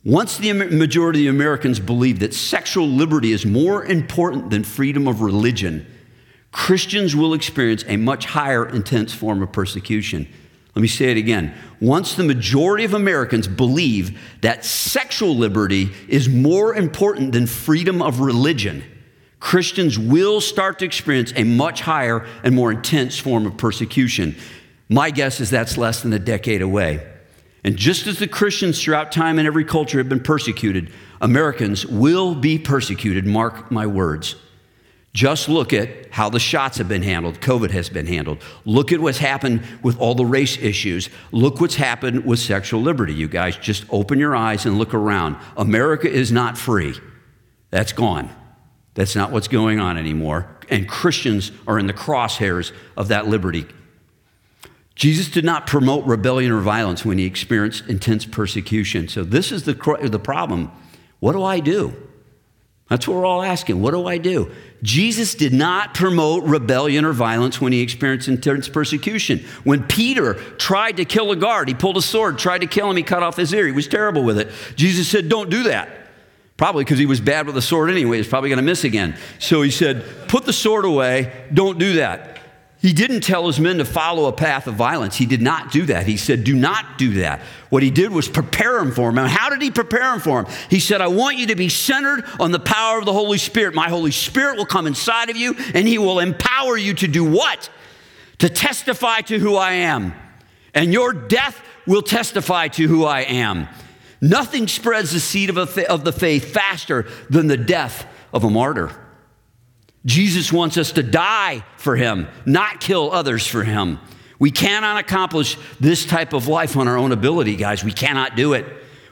Once 0.05 0.37
the 0.37 0.53
majority 0.53 1.27
of 1.27 1.33
Americans 1.33 1.79
believe 1.79 2.19
that 2.19 2.35
sexual 2.35 2.87
liberty 2.87 3.31
is 3.31 3.43
more 3.43 3.83
important 3.83 4.51
than 4.51 4.63
freedom 4.63 5.07
of 5.07 5.21
religion, 5.21 5.87
Christians 6.53 7.15
will 7.15 7.33
experience 7.33 7.83
a 7.87 7.97
much 7.97 8.25
higher 8.25 8.65
intense 8.65 9.11
form 9.11 9.41
of 9.41 9.51
persecution. 9.51 10.27
Let 10.75 10.81
me 10.81 10.87
say 10.87 11.11
it 11.11 11.17
again. 11.17 11.53
Once 11.81 12.15
the 12.15 12.23
majority 12.23 12.85
of 12.85 12.93
Americans 12.93 13.47
believe 13.47 14.19
that 14.41 14.63
sexual 14.63 15.35
liberty 15.35 15.91
is 16.07 16.29
more 16.29 16.73
important 16.75 17.31
than 17.33 17.47
freedom 17.47 18.01
of 18.01 18.19
religion, 18.19 18.83
Christians 19.39 19.99
will 19.99 20.39
start 20.39 20.79
to 20.79 20.85
experience 20.85 21.33
a 21.35 21.43
much 21.43 21.81
higher 21.81 22.25
and 22.43 22.55
more 22.55 22.71
intense 22.71 23.19
form 23.19 23.45
of 23.45 23.57
persecution. 23.57 24.35
My 24.89 25.09
guess 25.09 25.41
is 25.41 25.49
that's 25.49 25.77
less 25.77 26.01
than 26.01 26.13
a 26.13 26.19
decade 26.19 26.61
away. 26.61 27.05
And 27.63 27.75
just 27.77 28.05
as 28.05 28.19
the 28.19 28.27
Christians 28.27 28.81
throughout 28.81 29.11
time 29.11 29.39
and 29.39 29.47
every 29.47 29.65
culture 29.65 29.97
have 29.97 30.09
been 30.09 30.23
persecuted, 30.23 30.91
Americans 31.19 31.85
will 31.85 32.35
be 32.35 32.59
persecuted, 32.59 33.25
mark 33.25 33.71
my 33.71 33.87
words. 33.87 34.35
Just 35.13 35.47
look 35.47 35.73
at 35.73 36.11
how 36.11 36.29
the 36.29 36.39
shots 36.39 36.79
have 36.79 36.87
been 36.87 37.03
handled, 37.03 37.39
COVID 37.39 37.69
has 37.71 37.89
been 37.89 38.07
handled. 38.07 38.41
Look 38.65 38.91
at 38.91 38.99
what's 38.99 39.19
happened 39.19 39.63
with 39.83 39.99
all 39.99 40.15
the 40.15 40.25
race 40.25 40.57
issues. 40.57 41.09
Look 41.31 41.61
what's 41.61 41.75
happened 41.75 42.25
with 42.25 42.39
sexual 42.39 42.81
liberty, 42.81 43.13
you 43.13 43.27
guys. 43.27 43.55
Just 43.57 43.85
open 43.91 44.17
your 44.17 44.35
eyes 44.35 44.65
and 44.65 44.79
look 44.79 44.93
around. 44.93 45.37
America 45.55 46.09
is 46.09 46.31
not 46.31 46.57
free. 46.57 46.95
That's 47.69 47.93
gone. 47.93 48.29
That's 48.95 49.15
not 49.15 49.31
what's 49.31 49.47
going 49.47 49.79
on 49.79 49.97
anymore. 49.97 50.49
And 50.69 50.87
Christians 50.87 51.51
are 51.67 51.77
in 51.77 51.87
the 51.87 51.93
crosshairs 51.93 52.71
of 52.97 53.09
that 53.09 53.27
liberty 53.27 53.67
Jesus 54.95 55.29
did 55.29 55.43
not 55.43 55.65
promote 55.65 56.05
rebellion 56.05 56.51
or 56.51 56.61
violence 56.61 57.03
when 57.03 57.17
he 57.17 57.25
experienced 57.25 57.87
intense 57.87 58.25
persecution. 58.25 59.07
So, 59.07 59.23
this 59.23 59.51
is 59.51 59.63
the, 59.63 59.73
the 60.03 60.19
problem. 60.19 60.71
What 61.19 61.33
do 61.33 61.43
I 61.43 61.59
do? 61.59 61.93
That's 62.89 63.07
what 63.07 63.17
we're 63.17 63.25
all 63.25 63.41
asking. 63.41 63.81
What 63.81 63.91
do 63.91 64.05
I 64.05 64.17
do? 64.17 64.51
Jesus 64.83 65.33
did 65.33 65.53
not 65.53 65.93
promote 65.93 66.43
rebellion 66.43 67.05
or 67.05 67.13
violence 67.13 67.61
when 67.61 67.71
he 67.71 67.81
experienced 67.81 68.27
intense 68.27 68.67
persecution. 68.67 69.39
When 69.63 69.83
Peter 69.83 70.33
tried 70.57 70.97
to 70.97 71.05
kill 71.05 71.31
a 71.31 71.37
guard, 71.37 71.69
he 71.69 71.73
pulled 71.73 71.95
a 71.95 72.01
sword, 72.01 72.37
tried 72.37 72.59
to 72.59 72.67
kill 72.67 72.91
him, 72.91 72.97
he 72.97 73.03
cut 73.03 73.23
off 73.23 73.37
his 73.37 73.53
ear. 73.53 73.65
He 73.65 73.71
was 73.71 73.87
terrible 73.87 74.23
with 74.23 74.37
it. 74.37 74.51
Jesus 74.75 75.07
said, 75.07 75.29
Don't 75.29 75.49
do 75.49 75.63
that. 75.63 75.89
Probably 76.57 76.83
because 76.83 76.99
he 76.99 77.05
was 77.05 77.19
bad 77.19 77.47
with 77.47 77.57
a 77.57 77.61
sword 77.61 77.89
anyway. 77.89 78.17
He's 78.17 78.27
probably 78.27 78.49
going 78.49 78.57
to 78.57 78.63
miss 78.63 78.83
again. 78.83 79.17
So 79.39 79.61
he 79.61 79.71
said, 79.71 80.05
Put 80.27 80.45
the 80.45 80.53
sword 80.53 80.85
away. 80.85 81.47
Don't 81.53 81.79
do 81.79 81.93
that. 81.93 82.32
He 82.83 82.91
didn't 82.91 83.21
tell 83.21 83.47
his 83.47 83.61
men 83.61 83.77
to 83.77 83.85
follow 83.85 84.25
a 84.25 84.33
path 84.33 84.67
of 84.67 84.73
violence. 84.75 85.15
He 85.15 85.25
did 85.25 85.41
not 85.41 85.71
do 85.71 85.85
that. 85.85 86.05
He 86.05 86.17
said, 86.17 86.43
Do 86.43 86.53
not 86.53 86.97
do 86.97 87.13
that. 87.13 87.39
What 87.69 87.81
he 87.81 87.89
did 87.89 88.11
was 88.11 88.27
prepare 88.27 88.77
him 88.77 88.91
for 88.91 89.09
him. 89.09 89.17
And 89.17 89.29
how 89.29 89.49
did 89.49 89.61
he 89.61 89.71
prepare 89.71 90.13
him 90.13 90.19
for 90.19 90.43
him? 90.43 90.53
He 90.69 90.81
said, 90.81 90.99
I 90.99 91.07
want 91.07 91.37
you 91.37 91.47
to 91.47 91.55
be 91.55 91.69
centered 91.69 92.25
on 92.41 92.51
the 92.51 92.59
power 92.59 92.99
of 92.99 93.05
the 93.05 93.13
Holy 93.13 93.37
Spirit. 93.37 93.73
My 93.73 93.87
Holy 93.87 94.11
Spirit 94.11 94.57
will 94.57 94.65
come 94.65 94.85
inside 94.85 95.29
of 95.29 95.37
you 95.37 95.55
and 95.73 95.87
he 95.87 95.97
will 95.97 96.19
empower 96.19 96.75
you 96.75 96.93
to 96.95 97.07
do 97.07 97.23
what? 97.23 97.69
To 98.39 98.49
testify 98.49 99.21
to 99.21 99.39
who 99.39 99.55
I 99.55 99.71
am. 99.71 100.13
And 100.73 100.91
your 100.91 101.13
death 101.13 101.63
will 101.87 102.01
testify 102.01 102.67
to 102.67 102.85
who 102.85 103.05
I 103.05 103.21
am. 103.21 103.69
Nothing 104.19 104.67
spreads 104.67 105.13
the 105.13 105.21
seed 105.21 105.49
of, 105.49 105.57
of 105.57 106.03
the 106.03 106.11
faith 106.11 106.53
faster 106.53 107.07
than 107.29 107.47
the 107.47 107.55
death 107.55 108.05
of 108.33 108.43
a 108.43 108.49
martyr. 108.49 109.02
Jesus 110.05 110.51
wants 110.51 110.77
us 110.77 110.91
to 110.93 111.03
die 111.03 111.63
for 111.77 111.95
him, 111.95 112.27
not 112.45 112.81
kill 112.81 113.11
others 113.11 113.47
for 113.47 113.63
him. 113.63 113.99
We 114.39 114.51
cannot 114.51 114.99
accomplish 114.99 115.57
this 115.79 116.05
type 116.05 116.33
of 116.33 116.47
life 116.47 116.75
on 116.75 116.87
our 116.87 116.97
own 116.97 117.11
ability, 117.11 117.55
guys. 117.55 117.83
We 117.83 117.93
cannot 117.93 118.35
do 118.35 118.53
it. 118.53 118.65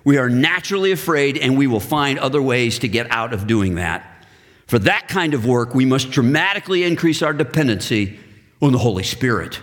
We 0.03 0.17
are 0.17 0.29
naturally 0.29 0.91
afraid, 0.91 1.37
and 1.37 1.57
we 1.57 1.67
will 1.67 1.79
find 1.79 2.19
other 2.19 2.41
ways 2.41 2.79
to 2.79 2.87
get 2.87 3.09
out 3.11 3.33
of 3.33 3.47
doing 3.47 3.75
that. 3.75 4.25
For 4.67 4.79
that 4.79 5.07
kind 5.07 5.33
of 5.33 5.45
work, 5.45 5.73
we 5.75 5.85
must 5.85 6.11
dramatically 6.11 6.83
increase 6.83 7.21
our 7.21 7.33
dependency 7.33 8.19
on 8.61 8.71
the 8.71 8.77
Holy 8.79 9.03
Spirit. 9.03 9.61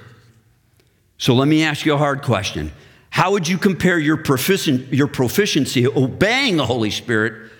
So 1.18 1.34
let 1.34 1.48
me 1.48 1.64
ask 1.64 1.84
you 1.84 1.94
a 1.94 1.98
hard 1.98 2.22
question. 2.22 2.72
How 3.10 3.32
would 3.32 3.48
you 3.48 3.58
compare 3.58 3.98
your, 3.98 4.16
proficien- 4.16 4.90
your 4.92 5.08
proficiency 5.08 5.86
obeying 5.86 6.56
the 6.56 6.66
Holy 6.66 6.90
Spirit 6.90 7.50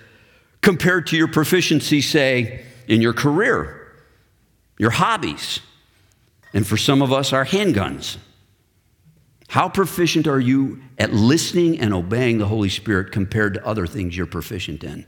compared 0.61 1.07
to 1.07 1.17
your 1.17 1.27
proficiency, 1.27 2.01
say, 2.01 2.65
in 2.89 3.01
your 3.01 3.13
career, 3.13 3.93
your 4.77 4.89
hobbies, 4.89 5.61
and 6.53 6.67
for 6.67 6.75
some 6.75 7.01
of 7.01 7.13
us, 7.13 7.31
our 7.31 7.45
handguns? 7.45 8.17
How 9.47 9.69
proficient 9.69 10.27
are 10.27 10.39
you 10.39 10.81
at 10.97 11.13
listening 11.13 11.79
and 11.79 11.93
obeying 11.93 12.39
the 12.39 12.47
Holy 12.47 12.69
Spirit 12.69 13.11
compared 13.11 13.53
to 13.53 13.65
other 13.65 13.87
things 13.87 14.17
you're 14.17 14.25
proficient 14.25 14.83
in? 14.83 15.05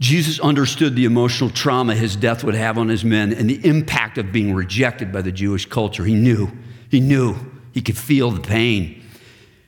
Jesus 0.00 0.40
understood 0.40 0.96
the 0.96 1.04
emotional 1.04 1.48
trauma 1.48 1.94
his 1.94 2.16
death 2.16 2.42
would 2.42 2.54
have 2.54 2.76
on 2.76 2.88
his 2.88 3.04
men 3.04 3.32
and 3.32 3.48
the 3.48 3.64
impact 3.66 4.18
of 4.18 4.32
being 4.32 4.52
rejected 4.52 5.12
by 5.12 5.22
the 5.22 5.32
Jewish 5.32 5.66
culture. 5.66 6.04
He 6.04 6.14
knew, 6.14 6.50
he 6.90 7.00
knew, 7.00 7.36
he 7.72 7.80
could 7.80 7.96
feel 7.96 8.30
the 8.30 8.40
pain. 8.40 9.02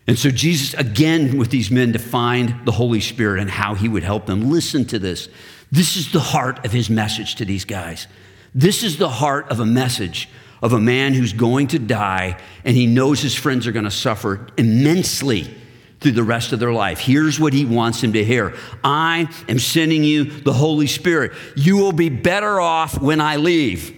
And 0.07 0.19
so 0.19 0.31
Jesus, 0.31 0.75
again, 0.75 1.39
with 1.39 1.51
these 1.51 1.71
men, 1.71 1.93
defined 1.93 2.55
the 2.65 2.73
Holy 2.73 3.01
Spirit 3.01 3.41
and 3.41 3.51
how 3.51 3.75
he 3.75 3.89
would 3.89 4.03
help 4.03 4.27
them. 4.27 4.51
Listen 4.51 4.85
to 4.87 4.99
this. 4.99 5.29
This 5.71 5.97
is 5.97 6.13
the 6.13 6.21
heart 6.21 6.65
of 6.65 6.73
his 6.73 6.89
message 6.89 7.37
to 7.37 7.45
these 7.45 7.65
guys. 7.65 8.07
This 8.55 8.83
is 8.83 8.97
the 8.97 9.09
heart 9.09 9.49
of 9.51 9.61
a 9.61 9.67
message 9.67 10.29
of 10.63 10.73
a 10.73 10.81
man 10.81 11.13
who's 11.13 11.33
going 11.33 11.69
to 11.69 11.79
die 11.79 12.39
and 12.65 12.77
he 12.77 12.87
knows 12.87 13.21
his 13.21 13.35
friends 13.35 13.67
are 13.67 13.73
going 13.73 13.85
to 13.85 13.91
suffer 13.91 14.47
immensely 14.57 15.55
through 16.01 16.13
the 16.13 16.23
rest 16.23 16.53
of 16.53 16.61
their 16.61 16.73
life. 16.73 16.99
Here's 16.99 17.41
what 17.41 17.53
he 17.53 17.65
wants 17.65 18.01
them 18.01 18.13
to 18.13 18.25
hear 18.25 18.55
I 18.85 19.29
am 19.49 19.59
sending 19.59 20.05
you 20.05 20.25
the 20.25 20.53
Holy 20.53 20.87
Spirit. 20.87 21.33
You 21.57 21.77
will 21.77 21.93
be 21.93 22.09
better 22.09 22.61
off 22.61 23.01
when 23.01 23.21
I 23.21 23.37
leave. 23.37 23.95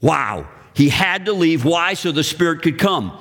Wow. 0.00 0.48
He 0.74 0.88
had 0.88 1.26
to 1.26 1.32
leave. 1.32 1.64
Why? 1.64 1.94
So 1.94 2.12
the 2.12 2.24
Spirit 2.24 2.62
could 2.62 2.78
come. 2.78 3.16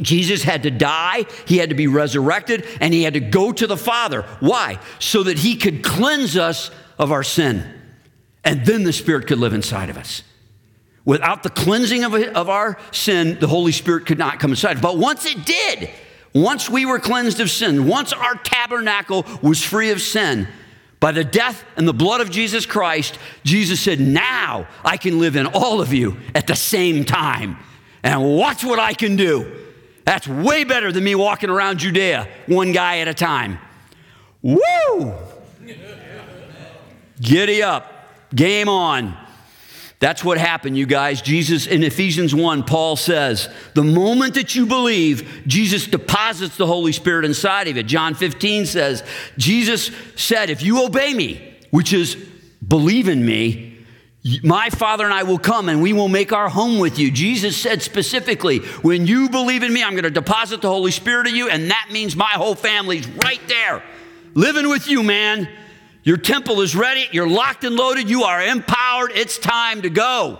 Jesus 0.00 0.42
had 0.42 0.64
to 0.64 0.70
die, 0.70 1.24
he 1.46 1.58
had 1.58 1.68
to 1.68 1.76
be 1.76 1.86
resurrected, 1.86 2.66
and 2.80 2.92
he 2.92 3.04
had 3.04 3.14
to 3.14 3.20
go 3.20 3.52
to 3.52 3.66
the 3.66 3.76
Father. 3.76 4.22
Why? 4.40 4.80
So 4.98 5.22
that 5.22 5.38
he 5.38 5.56
could 5.56 5.84
cleanse 5.84 6.36
us 6.36 6.70
of 6.98 7.12
our 7.12 7.22
sin. 7.22 7.64
And 8.44 8.64
then 8.66 8.84
the 8.84 8.92
Spirit 8.92 9.26
could 9.26 9.38
live 9.38 9.54
inside 9.54 9.90
of 9.90 9.96
us. 9.96 10.22
Without 11.04 11.42
the 11.42 11.50
cleansing 11.50 12.04
of, 12.04 12.14
of 12.14 12.48
our 12.48 12.78
sin, 12.90 13.38
the 13.38 13.46
Holy 13.46 13.72
Spirit 13.72 14.06
could 14.06 14.18
not 14.18 14.38
come 14.38 14.52
inside. 14.52 14.80
But 14.80 14.96
once 14.96 15.26
it 15.26 15.44
did, 15.44 15.90
once 16.34 16.68
we 16.68 16.86
were 16.86 16.98
cleansed 16.98 17.40
of 17.40 17.50
sin, 17.50 17.86
once 17.86 18.12
our 18.12 18.34
tabernacle 18.36 19.26
was 19.42 19.62
free 19.62 19.90
of 19.90 20.00
sin, 20.00 20.48
by 21.00 21.12
the 21.12 21.24
death 21.24 21.62
and 21.76 21.86
the 21.86 21.92
blood 21.92 22.22
of 22.22 22.30
Jesus 22.30 22.64
Christ, 22.64 23.18
Jesus 23.44 23.78
said, 23.80 24.00
Now 24.00 24.66
I 24.82 24.96
can 24.96 25.18
live 25.18 25.36
in 25.36 25.46
all 25.46 25.82
of 25.82 25.92
you 25.92 26.16
at 26.34 26.46
the 26.46 26.56
same 26.56 27.04
time. 27.04 27.58
And 28.02 28.36
watch 28.36 28.64
what 28.64 28.78
I 28.78 28.94
can 28.94 29.16
do. 29.16 29.60
That's 30.06 30.26
way 30.26 30.64
better 30.64 30.92
than 30.92 31.04
me 31.04 31.14
walking 31.14 31.50
around 31.50 31.78
Judea, 31.78 32.28
one 32.46 32.72
guy 32.72 32.98
at 32.98 33.08
a 33.08 33.14
time. 33.14 33.58
Woo! 34.42 35.14
Giddy 37.20 37.62
up. 37.62 37.92
Game 38.34 38.68
on. 38.68 39.16
That's 40.00 40.22
what 40.22 40.36
happened, 40.36 40.76
you 40.76 40.86
guys. 40.86 41.22
Jesus, 41.22 41.66
in 41.66 41.82
Ephesians 41.82 42.34
1, 42.34 42.64
Paul 42.64 42.96
says, 42.96 43.48
the 43.72 43.84
moment 43.84 44.34
that 44.34 44.54
you 44.54 44.66
believe, 44.66 45.44
Jesus 45.46 45.86
deposits 45.86 46.56
the 46.56 46.66
Holy 46.66 46.92
Spirit 46.92 47.24
inside 47.24 47.68
of 47.68 47.78
it. 47.78 47.86
John 47.86 48.14
15 48.14 48.66
says, 48.66 49.02
Jesus 49.38 49.90
said, 50.14 50.50
if 50.50 50.62
you 50.62 50.84
obey 50.84 51.14
me, 51.14 51.56
which 51.70 51.92
is 51.92 52.16
believe 52.66 53.08
in 53.08 53.24
me, 53.24 53.78
my 54.42 54.68
Father 54.68 55.04
and 55.04 55.14
I 55.14 55.22
will 55.22 55.38
come 55.38 55.68
and 55.68 55.80
we 55.80 55.92
will 55.92 56.08
make 56.08 56.32
our 56.32 56.48
home 56.48 56.78
with 56.78 56.98
you. 56.98 57.10
Jesus 57.10 57.56
said 57.56 57.82
specifically, 57.82 58.58
when 58.82 59.06
you 59.06 59.28
believe 59.28 59.62
in 59.62 59.72
me, 59.72 59.82
I'm 59.82 59.92
going 59.92 60.04
to 60.04 60.10
deposit 60.10 60.60
the 60.60 60.68
Holy 60.68 60.90
Spirit 60.90 61.28
in 61.28 61.34
you, 61.34 61.48
and 61.48 61.70
that 61.70 61.88
means 61.92 62.16
my 62.16 62.30
whole 62.32 62.54
family's 62.54 63.06
right 63.06 63.40
there, 63.48 63.82
living 64.34 64.68
with 64.68 64.88
you, 64.88 65.02
man. 65.02 65.48
Your 66.04 66.18
temple 66.18 66.60
is 66.60 66.76
ready. 66.76 67.06
You're 67.12 67.28
locked 67.28 67.64
and 67.64 67.74
loaded. 67.74 68.08
You 68.08 68.24
are 68.24 68.42
empowered. 68.42 69.12
It's 69.14 69.38
time 69.38 69.82
to 69.82 69.90
go. 69.90 70.38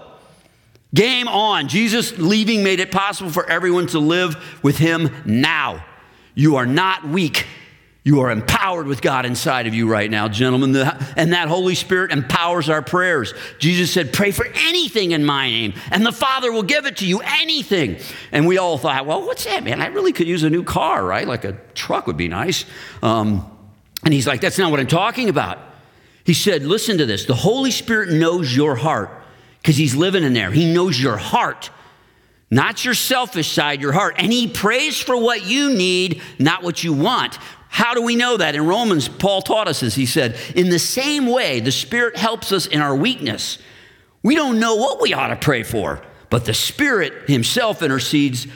Game 0.94 1.26
on. 1.26 1.68
Jesus 1.68 2.16
leaving 2.18 2.62
made 2.62 2.80
it 2.80 2.92
possible 2.92 3.30
for 3.30 3.48
everyone 3.48 3.88
to 3.88 3.98
live 3.98 4.36
with 4.62 4.78
him 4.78 5.10
now. 5.24 5.84
You 6.34 6.56
are 6.56 6.66
not 6.66 7.08
weak. 7.08 7.46
You 8.04 8.20
are 8.20 8.30
empowered 8.30 8.86
with 8.86 9.00
God 9.00 9.24
inside 9.24 9.66
of 9.66 9.72
you 9.72 9.88
right 9.88 10.10
now, 10.10 10.28
gentlemen. 10.28 10.76
And 11.16 11.32
that 11.32 11.48
Holy 11.48 11.74
Spirit 11.74 12.12
empowers 12.12 12.68
our 12.68 12.82
prayers. 12.82 13.32
Jesus 13.58 13.90
said, 13.90 14.12
Pray 14.12 14.30
for 14.30 14.46
anything 14.54 15.12
in 15.12 15.24
my 15.24 15.48
name, 15.48 15.72
and 15.90 16.04
the 16.04 16.12
Father 16.12 16.52
will 16.52 16.62
give 16.62 16.84
it 16.84 16.98
to 16.98 17.06
you, 17.06 17.20
anything. 17.24 17.98
And 18.30 18.46
we 18.46 18.58
all 18.58 18.76
thought, 18.76 19.06
Well, 19.06 19.22
what's 19.24 19.44
that, 19.46 19.64
man? 19.64 19.80
I 19.80 19.86
really 19.86 20.12
could 20.12 20.28
use 20.28 20.42
a 20.42 20.50
new 20.50 20.64
car, 20.64 21.02
right? 21.02 21.26
Like 21.26 21.44
a 21.44 21.52
truck 21.72 22.06
would 22.06 22.18
be 22.18 22.28
nice. 22.28 22.66
Um, 23.02 23.50
and 24.04 24.12
he's 24.12 24.26
like, 24.26 24.40
That's 24.40 24.58
not 24.58 24.70
what 24.70 24.80
I'm 24.80 24.86
talking 24.86 25.28
about. 25.28 25.58
He 26.24 26.34
said, 26.34 26.64
Listen 26.64 26.98
to 26.98 27.06
this. 27.06 27.24
The 27.24 27.34
Holy 27.34 27.70
Spirit 27.70 28.10
knows 28.10 28.54
your 28.54 28.76
heart 28.76 29.10
because 29.60 29.76
he's 29.76 29.94
living 29.94 30.24
in 30.24 30.32
there. 30.32 30.50
He 30.50 30.72
knows 30.72 31.00
your 31.00 31.16
heart, 31.16 31.70
not 32.50 32.84
your 32.84 32.94
selfish 32.94 33.50
side, 33.50 33.80
your 33.80 33.92
heart. 33.92 34.16
And 34.18 34.32
he 34.32 34.46
prays 34.46 35.00
for 35.00 35.16
what 35.16 35.46
you 35.46 35.74
need, 35.74 36.22
not 36.38 36.62
what 36.62 36.84
you 36.84 36.92
want. 36.92 37.38
How 37.68 37.94
do 37.94 38.02
we 38.02 38.14
know 38.14 38.36
that? 38.36 38.54
In 38.54 38.66
Romans, 38.66 39.08
Paul 39.08 39.42
taught 39.42 39.66
us 39.66 39.80
this. 39.80 39.94
He 39.94 40.06
said, 40.06 40.36
In 40.54 40.68
the 40.68 40.78
same 40.78 41.26
way, 41.26 41.60
the 41.60 41.72
Spirit 41.72 42.16
helps 42.16 42.52
us 42.52 42.66
in 42.66 42.80
our 42.80 42.94
weakness. 42.94 43.58
We 44.22 44.36
don't 44.36 44.60
know 44.60 44.76
what 44.76 45.00
we 45.00 45.12
ought 45.12 45.28
to 45.28 45.36
pray 45.36 45.64
for, 45.64 46.00
but 46.30 46.44
the 46.44 46.54
Spirit 46.54 47.28
Himself 47.28 47.82
intercedes 47.82 48.46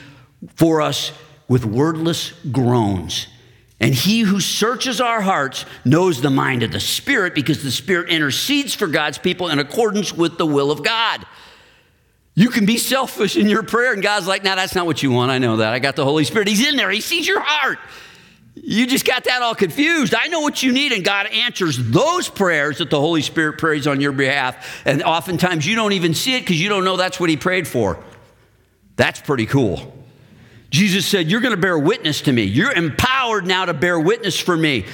for 0.54 0.80
us 0.80 1.12
with 1.48 1.64
wordless 1.64 2.32
groans. 2.52 3.26
And 3.80 3.94
he 3.94 4.20
who 4.20 4.40
searches 4.40 5.00
our 5.00 5.20
hearts 5.20 5.64
knows 5.84 6.20
the 6.20 6.30
mind 6.30 6.62
of 6.62 6.72
the 6.72 6.80
Spirit 6.80 7.34
because 7.34 7.62
the 7.62 7.70
Spirit 7.70 8.10
intercedes 8.10 8.74
for 8.74 8.88
God's 8.88 9.18
people 9.18 9.48
in 9.48 9.58
accordance 9.58 10.12
with 10.12 10.36
the 10.36 10.46
will 10.46 10.70
of 10.70 10.82
God. 10.82 11.24
You 12.34 12.50
can 12.50 12.66
be 12.66 12.78
selfish 12.78 13.36
in 13.36 13.48
your 13.48 13.62
prayer, 13.62 13.92
and 13.92 14.02
God's 14.02 14.26
like, 14.26 14.44
"Now 14.44 14.54
that's 14.54 14.74
not 14.74 14.86
what 14.86 15.02
you 15.02 15.10
want. 15.10 15.30
I 15.30 15.38
know 15.38 15.56
that. 15.56 15.72
I 15.72 15.78
got 15.80 15.96
the 15.96 16.04
Holy 16.04 16.24
Spirit. 16.24 16.48
He's 16.48 16.66
in 16.66 16.76
there. 16.76 16.90
He 16.90 17.00
sees 17.00 17.26
your 17.26 17.40
heart. 17.40 17.78
You 18.54 18.86
just 18.86 19.04
got 19.04 19.24
that 19.24 19.42
all 19.42 19.54
confused. 19.54 20.14
I 20.14 20.26
know 20.26 20.40
what 20.40 20.62
you 20.62 20.72
need, 20.72 20.92
and 20.92 21.04
God 21.04 21.26
answers 21.26 21.76
those 21.78 22.28
prayers 22.28 22.78
that 22.78 22.90
the 22.90 23.00
Holy 23.00 23.22
Spirit 23.22 23.58
prays 23.58 23.86
on 23.86 24.00
your 24.00 24.12
behalf. 24.12 24.82
And 24.84 25.02
oftentimes 25.02 25.66
you 25.66 25.76
don't 25.76 25.92
even 25.92 26.14
see 26.14 26.36
it 26.36 26.40
because 26.40 26.60
you 26.60 26.68
don't 26.68 26.84
know 26.84 26.96
that's 26.96 27.20
what 27.20 27.30
He 27.30 27.36
prayed 27.36 27.68
for. 27.68 27.98
That's 28.96 29.20
pretty 29.20 29.46
cool. 29.46 29.97
Jesus 30.70 31.06
said, 31.06 31.30
You're 31.30 31.40
going 31.40 31.54
to 31.54 31.60
bear 31.60 31.78
witness 31.78 32.22
to 32.22 32.32
me. 32.32 32.44
You're 32.44 32.72
empowered 32.72 33.46
now 33.46 33.64
to 33.64 33.74
bear 33.74 33.98
witness 33.98 34.38
for 34.38 34.56
me. 34.56 34.86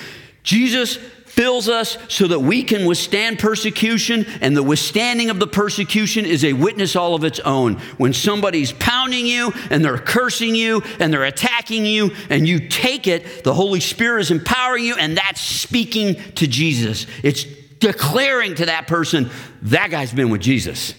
Jesus 0.43 0.99
fills 1.35 1.69
us 1.69 1.99
so 2.09 2.29
that 2.29 2.39
we 2.39 2.63
can 2.63 2.87
withstand 2.87 3.41
persecution, 3.41 4.25
and 4.41 4.57
the 4.57 4.63
withstanding 4.63 5.31
of 5.31 5.41
the 5.41 5.47
persecution 5.49 6.25
is 6.25 6.45
a 6.45 6.53
witness 6.53 6.95
all 6.95 7.17
of 7.17 7.25
its 7.25 7.41
own. 7.41 7.75
When 7.97 8.13
somebody's 8.13 8.71
pounding 8.73 9.27
you 9.27 9.53
and 9.71 9.85
they're 9.85 9.99
cursing 9.99 10.55
you 10.55 10.83
and 11.01 11.13
they're 11.13 11.25
attacking 11.25 11.87
you, 11.87 12.13
and 12.31 12.47
you 12.47 12.69
take 12.69 13.09
it, 13.09 13.43
the 13.43 13.55
Holy 13.55 13.81
Spirit 13.81 14.21
is 14.21 14.31
empowering 14.31 14.85
you, 14.85 14.95
and 14.95 15.17
that's 15.17 15.41
speaking 15.41 16.15
to 16.35 16.47
Jesus. 16.47 17.07
It's 17.25 17.45
declaring 17.81 18.55
to 18.57 18.67
that 18.67 18.87
person, 18.87 19.29
that 19.63 19.91
guy's 19.91 20.13
been 20.13 20.31
with 20.31 20.41
Jesus. 20.41 20.95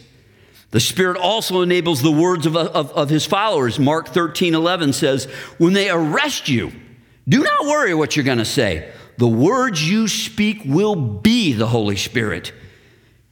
The 0.72 0.80
Spirit 0.80 1.18
also 1.18 1.62
enables 1.62 2.02
the 2.02 2.12
words 2.12 2.46
of, 2.46 2.56
of, 2.56 2.92
of, 2.92 3.10
his 3.10 3.26
followers. 3.26 3.80
Mark 3.80 4.10
13 4.10 4.56
11 4.56 4.94
says, 4.94 5.26
When 5.58 5.74
they 5.74 5.90
arrest 5.90 6.50
you, 6.50 6.72
do 7.28 7.44
not 7.44 7.66
worry 7.66 7.94
what 7.94 8.16
you're 8.16 8.26
going 8.26 8.40
to 8.40 8.46
say. 8.46 8.92
The 9.18 9.28
words 9.28 9.90
you 9.90 10.08
speak 10.08 10.62
will 10.66 10.96
be 10.96 11.54
the 11.54 11.68
Holy 11.68 11.96
Spirit. 11.96 12.52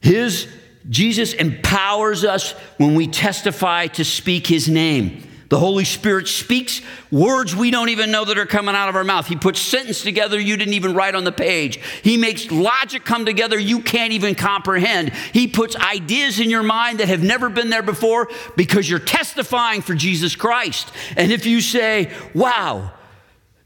His 0.00 0.48
Jesus 0.88 1.32
empowers 1.32 2.24
us 2.24 2.52
when 2.76 2.94
we 2.94 3.06
testify 3.06 3.86
to 3.88 4.04
speak 4.04 4.46
his 4.46 4.68
name. 4.68 5.26
The 5.54 5.60
Holy 5.60 5.84
Spirit 5.84 6.26
speaks 6.26 6.80
words 7.12 7.54
we 7.54 7.70
don't 7.70 7.90
even 7.90 8.10
know 8.10 8.24
that 8.24 8.38
are 8.38 8.44
coming 8.44 8.74
out 8.74 8.88
of 8.88 8.96
our 8.96 9.04
mouth. 9.04 9.28
He 9.28 9.36
puts 9.36 9.60
sentences 9.60 10.02
together 10.02 10.36
you 10.36 10.56
didn't 10.56 10.74
even 10.74 10.94
write 10.94 11.14
on 11.14 11.22
the 11.22 11.30
page. 11.30 11.76
He 12.02 12.16
makes 12.16 12.50
logic 12.50 13.04
come 13.04 13.24
together 13.24 13.56
you 13.56 13.80
can't 13.80 14.12
even 14.12 14.34
comprehend. 14.34 15.10
He 15.32 15.46
puts 15.46 15.76
ideas 15.76 16.40
in 16.40 16.50
your 16.50 16.64
mind 16.64 16.98
that 16.98 17.06
have 17.06 17.22
never 17.22 17.48
been 17.48 17.70
there 17.70 17.84
before 17.84 18.28
because 18.56 18.90
you're 18.90 18.98
testifying 18.98 19.80
for 19.80 19.94
Jesus 19.94 20.34
Christ. 20.34 20.90
And 21.16 21.30
if 21.30 21.46
you 21.46 21.60
say, 21.60 22.12
wow, 22.34 22.90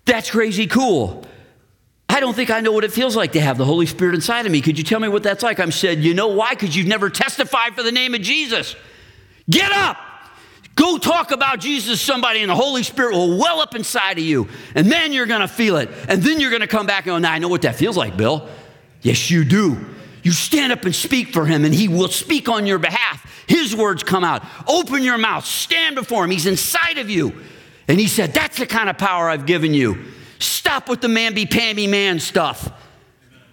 that's 0.04 0.30
crazy 0.30 0.66
cool. 0.66 1.24
I 2.06 2.20
don't 2.20 2.34
think 2.34 2.50
I 2.50 2.60
know 2.60 2.72
what 2.72 2.84
it 2.84 2.92
feels 2.92 3.16
like 3.16 3.32
to 3.32 3.40
have 3.40 3.56
the 3.56 3.64
Holy 3.64 3.86
Spirit 3.86 4.14
inside 4.14 4.44
of 4.44 4.52
me. 4.52 4.60
Could 4.60 4.76
you 4.76 4.84
tell 4.84 5.00
me 5.00 5.08
what 5.08 5.22
that's 5.22 5.42
like? 5.42 5.58
I'm 5.58 5.72
said, 5.72 6.00
you 6.00 6.12
know 6.12 6.28
why? 6.28 6.50
Because 6.50 6.76
you've 6.76 6.86
never 6.86 7.08
testified 7.08 7.74
for 7.74 7.82
the 7.82 7.92
name 7.92 8.14
of 8.14 8.20
Jesus. 8.20 8.76
Get 9.48 9.72
up. 9.72 9.96
Go 10.78 10.96
talk 10.96 11.32
about 11.32 11.58
Jesus 11.58 11.98
to 11.98 12.04
somebody, 12.04 12.40
and 12.40 12.50
the 12.50 12.54
Holy 12.54 12.84
Spirit 12.84 13.12
will 13.12 13.36
well 13.36 13.60
up 13.60 13.74
inside 13.74 14.16
of 14.16 14.24
you. 14.24 14.48
And 14.76 14.90
then 14.92 15.12
you're 15.12 15.26
going 15.26 15.40
to 15.40 15.48
feel 15.48 15.76
it. 15.76 15.88
And 16.08 16.22
then 16.22 16.38
you're 16.38 16.50
going 16.50 16.60
to 16.60 16.68
come 16.68 16.86
back 16.86 17.06
and 17.06 17.14
go, 17.14 17.18
now 17.18 17.32
I 17.32 17.38
know 17.40 17.48
what 17.48 17.62
that 17.62 17.74
feels 17.74 17.96
like, 17.96 18.16
Bill. 18.16 18.48
Yes, 19.02 19.28
you 19.28 19.44
do. 19.44 19.76
You 20.22 20.30
stand 20.30 20.72
up 20.72 20.84
and 20.84 20.94
speak 20.94 21.32
for 21.32 21.46
him, 21.46 21.64
and 21.64 21.74
he 21.74 21.88
will 21.88 22.08
speak 22.08 22.48
on 22.48 22.64
your 22.64 22.78
behalf. 22.78 23.44
His 23.48 23.74
words 23.74 24.04
come 24.04 24.22
out. 24.22 24.44
Open 24.68 25.02
your 25.02 25.18
mouth, 25.18 25.44
stand 25.44 25.96
before 25.96 26.22
Him. 26.22 26.30
He's 26.30 26.46
inside 26.46 26.98
of 26.98 27.10
you. 27.10 27.32
And 27.88 27.98
He 27.98 28.06
said, 28.06 28.32
That's 28.32 28.58
the 28.58 28.66
kind 28.66 28.88
of 28.88 28.98
power 28.98 29.28
I've 29.28 29.46
given 29.46 29.74
you. 29.74 30.04
Stop 30.38 30.88
with 30.88 31.00
the 31.00 31.08
mamby 31.08 31.50
pamby 31.50 31.88
man 31.88 32.20
stuff. 32.20 32.70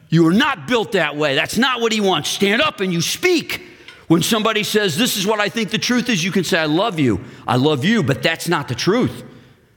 You 0.10 0.28
are 0.28 0.34
not 0.34 0.68
built 0.68 0.92
that 0.92 1.16
way. 1.16 1.34
That's 1.34 1.58
not 1.58 1.82
what 1.82 1.92
He 1.92 2.02
wants. 2.02 2.30
Stand 2.30 2.62
up 2.62 2.82
and 2.82 2.94
you 2.94 3.02
speak. 3.02 3.64
When 4.08 4.22
somebody 4.22 4.64
says, 4.64 4.98
This 4.98 5.18
is 5.18 5.26
what 5.26 5.40
I 5.40 5.50
think 5.50 5.72
the 5.72 5.78
truth 5.78 6.10
is, 6.10 6.24
you 6.24 6.32
can 6.32 6.44
say, 6.44 6.60
I 6.60 6.66
love 6.66 7.00
you. 7.00 7.24
I 7.48 7.56
love 7.56 7.84
you, 7.84 8.04
but 8.04 8.22
that's 8.22 8.48
not 8.48 8.68
the 8.68 8.76
truth. 8.76 9.24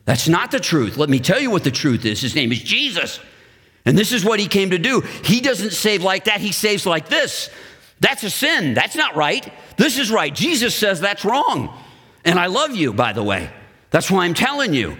That's 0.04 0.28
not 0.28 0.50
the 0.50 0.60
truth. 0.60 0.96
Let 0.96 1.10
me 1.10 1.20
tell 1.20 1.40
you 1.40 1.50
what 1.50 1.64
the 1.64 1.70
truth 1.70 2.04
is. 2.04 2.20
His 2.20 2.34
name 2.34 2.52
is 2.52 2.60
Jesus. 2.60 3.20
And 3.84 3.96
this 3.96 4.12
is 4.12 4.24
what 4.24 4.40
he 4.40 4.48
came 4.48 4.70
to 4.70 4.78
do. 4.78 5.00
He 5.24 5.40
doesn't 5.40 5.72
save 5.72 6.02
like 6.02 6.24
that, 6.24 6.40
he 6.40 6.52
saves 6.52 6.86
like 6.86 7.08
this. 7.08 7.50
That's 8.00 8.22
a 8.22 8.30
sin. 8.30 8.74
That's 8.74 8.94
not 8.94 9.16
right. 9.16 9.52
This 9.76 9.98
is 9.98 10.10
right. 10.10 10.34
Jesus 10.34 10.74
says 10.74 11.00
that's 11.00 11.24
wrong. 11.24 11.76
And 12.24 12.38
I 12.38 12.46
love 12.46 12.76
you, 12.76 12.92
by 12.92 13.12
the 13.12 13.22
way. 13.22 13.50
That's 13.90 14.10
why 14.10 14.24
I'm 14.24 14.34
telling 14.34 14.72
you. 14.72 14.96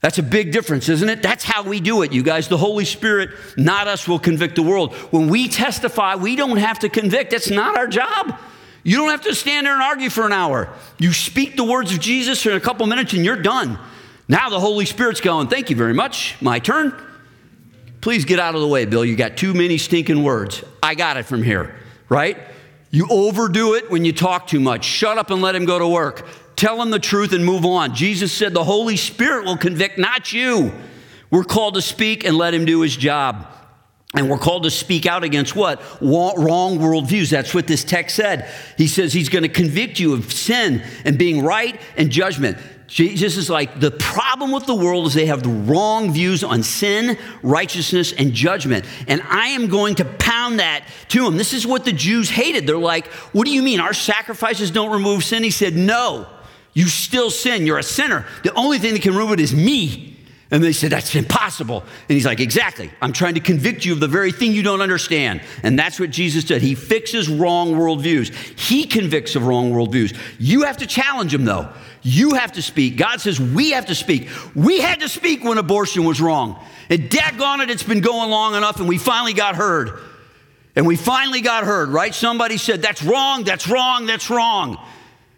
That's 0.00 0.18
a 0.18 0.22
big 0.22 0.52
difference, 0.52 0.88
isn't 0.88 1.08
it? 1.08 1.22
That's 1.22 1.42
how 1.42 1.62
we 1.62 1.80
do 1.80 2.02
it, 2.02 2.12
you 2.12 2.22
guys. 2.22 2.48
The 2.48 2.58
Holy 2.58 2.84
Spirit, 2.84 3.30
not 3.56 3.88
us, 3.88 4.06
will 4.06 4.18
convict 4.18 4.56
the 4.56 4.62
world. 4.62 4.94
When 5.10 5.28
we 5.28 5.48
testify, 5.48 6.16
we 6.16 6.36
don't 6.36 6.58
have 6.58 6.80
to 6.80 6.88
convict. 6.88 7.30
That's 7.30 7.50
not 7.50 7.76
our 7.76 7.86
job. 7.86 8.38
You 8.86 8.98
don't 8.98 9.10
have 9.10 9.22
to 9.22 9.34
stand 9.34 9.66
there 9.66 9.72
and 9.74 9.82
argue 9.82 10.08
for 10.10 10.26
an 10.26 10.32
hour. 10.32 10.72
You 10.96 11.12
speak 11.12 11.56
the 11.56 11.64
words 11.64 11.92
of 11.92 11.98
Jesus 11.98 12.40
for 12.40 12.52
a 12.52 12.60
couple 12.60 12.86
minutes 12.86 13.14
and 13.14 13.24
you're 13.24 13.42
done. 13.42 13.80
Now 14.28 14.48
the 14.48 14.60
Holy 14.60 14.86
Spirit's 14.86 15.20
going, 15.20 15.48
Thank 15.48 15.70
you 15.70 15.76
very 15.76 15.92
much. 15.92 16.40
My 16.40 16.60
turn. 16.60 16.94
Please 18.00 18.24
get 18.24 18.38
out 18.38 18.54
of 18.54 18.60
the 18.60 18.68
way, 18.68 18.84
Bill. 18.84 19.04
You 19.04 19.16
got 19.16 19.36
too 19.36 19.54
many 19.54 19.76
stinking 19.76 20.22
words. 20.22 20.62
I 20.80 20.94
got 20.94 21.16
it 21.16 21.24
from 21.24 21.42
here, 21.42 21.74
right? 22.08 22.38
You 22.92 23.08
overdo 23.10 23.74
it 23.74 23.90
when 23.90 24.04
you 24.04 24.12
talk 24.12 24.46
too 24.46 24.60
much. 24.60 24.84
Shut 24.84 25.18
up 25.18 25.32
and 25.32 25.42
let 25.42 25.56
him 25.56 25.64
go 25.64 25.80
to 25.80 25.88
work. 25.88 26.24
Tell 26.54 26.80
him 26.80 26.90
the 26.90 27.00
truth 27.00 27.32
and 27.32 27.44
move 27.44 27.66
on. 27.66 27.92
Jesus 27.92 28.32
said 28.32 28.54
the 28.54 28.62
Holy 28.62 28.96
Spirit 28.96 29.46
will 29.46 29.56
convict, 29.56 29.98
not 29.98 30.32
you. 30.32 30.72
We're 31.32 31.42
called 31.42 31.74
to 31.74 31.82
speak 31.82 32.22
and 32.24 32.38
let 32.38 32.54
him 32.54 32.64
do 32.64 32.82
his 32.82 32.96
job. 32.96 33.48
And 34.16 34.30
we're 34.30 34.38
called 34.38 34.62
to 34.62 34.70
speak 34.70 35.04
out 35.04 35.24
against 35.24 35.54
what? 35.54 35.80
Wrong 36.00 36.78
worldviews. 36.78 37.30
That's 37.30 37.54
what 37.54 37.66
this 37.66 37.84
text 37.84 38.16
said. 38.16 38.50
He 38.78 38.86
says 38.88 39.12
he's 39.12 39.28
going 39.28 39.42
to 39.42 39.48
convict 39.48 40.00
you 40.00 40.14
of 40.14 40.32
sin 40.32 40.82
and 41.04 41.18
being 41.18 41.44
right 41.44 41.78
and 41.98 42.10
judgment. 42.10 42.56
Jesus 42.86 43.36
is 43.36 43.50
like, 43.50 43.78
the 43.78 43.90
problem 43.90 44.52
with 44.52 44.64
the 44.64 44.74
world 44.74 45.06
is 45.06 45.12
they 45.12 45.26
have 45.26 45.42
the 45.42 45.50
wrong 45.50 46.12
views 46.12 46.42
on 46.42 46.62
sin, 46.62 47.18
righteousness, 47.42 48.12
and 48.12 48.32
judgment. 48.32 48.84
And 49.06 49.20
I 49.22 49.48
am 49.48 49.66
going 49.68 49.96
to 49.96 50.04
pound 50.04 50.60
that 50.60 50.86
to 51.08 51.24
them. 51.24 51.36
This 51.36 51.52
is 51.52 51.66
what 51.66 51.84
the 51.84 51.92
Jews 51.92 52.30
hated. 52.30 52.66
They're 52.66 52.78
like, 52.78 53.08
what 53.34 53.44
do 53.44 53.52
you 53.52 53.60
mean? 53.60 53.80
Our 53.80 53.92
sacrifices 53.92 54.70
don't 54.70 54.92
remove 54.92 55.24
sin? 55.24 55.42
He 55.42 55.50
said, 55.50 55.74
no, 55.74 56.26
you 56.72 56.86
still 56.86 57.30
sin. 57.30 57.66
You're 57.66 57.78
a 57.78 57.82
sinner. 57.82 58.24
The 58.44 58.54
only 58.54 58.78
thing 58.78 58.94
that 58.94 59.02
can 59.02 59.14
remove 59.14 59.32
it 59.32 59.40
is 59.40 59.54
me. 59.54 60.15
And 60.50 60.62
they 60.62 60.72
said, 60.72 60.92
That's 60.92 61.14
impossible. 61.14 61.80
And 61.80 62.14
he's 62.14 62.26
like, 62.26 62.40
Exactly. 62.40 62.90
I'm 63.02 63.12
trying 63.12 63.34
to 63.34 63.40
convict 63.40 63.84
you 63.84 63.92
of 63.92 64.00
the 64.00 64.08
very 64.08 64.30
thing 64.30 64.52
you 64.52 64.62
don't 64.62 64.80
understand. 64.80 65.40
And 65.62 65.78
that's 65.78 65.98
what 65.98 66.10
Jesus 66.10 66.44
did. 66.44 66.62
He 66.62 66.74
fixes 66.74 67.28
wrong 67.28 67.72
worldviews, 67.72 68.32
he 68.58 68.84
convicts 68.84 69.34
of 69.34 69.46
wrong 69.46 69.72
worldviews. 69.72 70.16
You 70.38 70.62
have 70.62 70.76
to 70.78 70.86
challenge 70.86 71.34
him, 71.34 71.44
though. 71.44 71.68
You 72.02 72.34
have 72.34 72.52
to 72.52 72.62
speak. 72.62 72.96
God 72.96 73.20
says 73.20 73.40
we 73.40 73.72
have 73.72 73.86
to 73.86 73.94
speak. 73.94 74.28
We 74.54 74.80
had 74.80 75.00
to 75.00 75.08
speak 75.08 75.42
when 75.42 75.58
abortion 75.58 76.04
was 76.04 76.20
wrong. 76.20 76.64
And 76.88 77.10
daggone 77.10 77.64
it, 77.64 77.70
it's 77.70 77.82
been 77.82 78.00
going 78.00 78.30
long 78.30 78.54
enough, 78.54 78.78
and 78.78 78.88
we 78.88 78.98
finally 78.98 79.32
got 79.32 79.56
heard. 79.56 79.98
And 80.76 80.86
we 80.86 80.94
finally 80.94 81.40
got 81.40 81.64
heard, 81.64 81.88
right? 81.88 82.14
Somebody 82.14 82.58
said, 82.58 82.82
That's 82.82 83.02
wrong, 83.02 83.42
that's 83.42 83.66
wrong, 83.66 84.06
that's 84.06 84.30
wrong. 84.30 84.78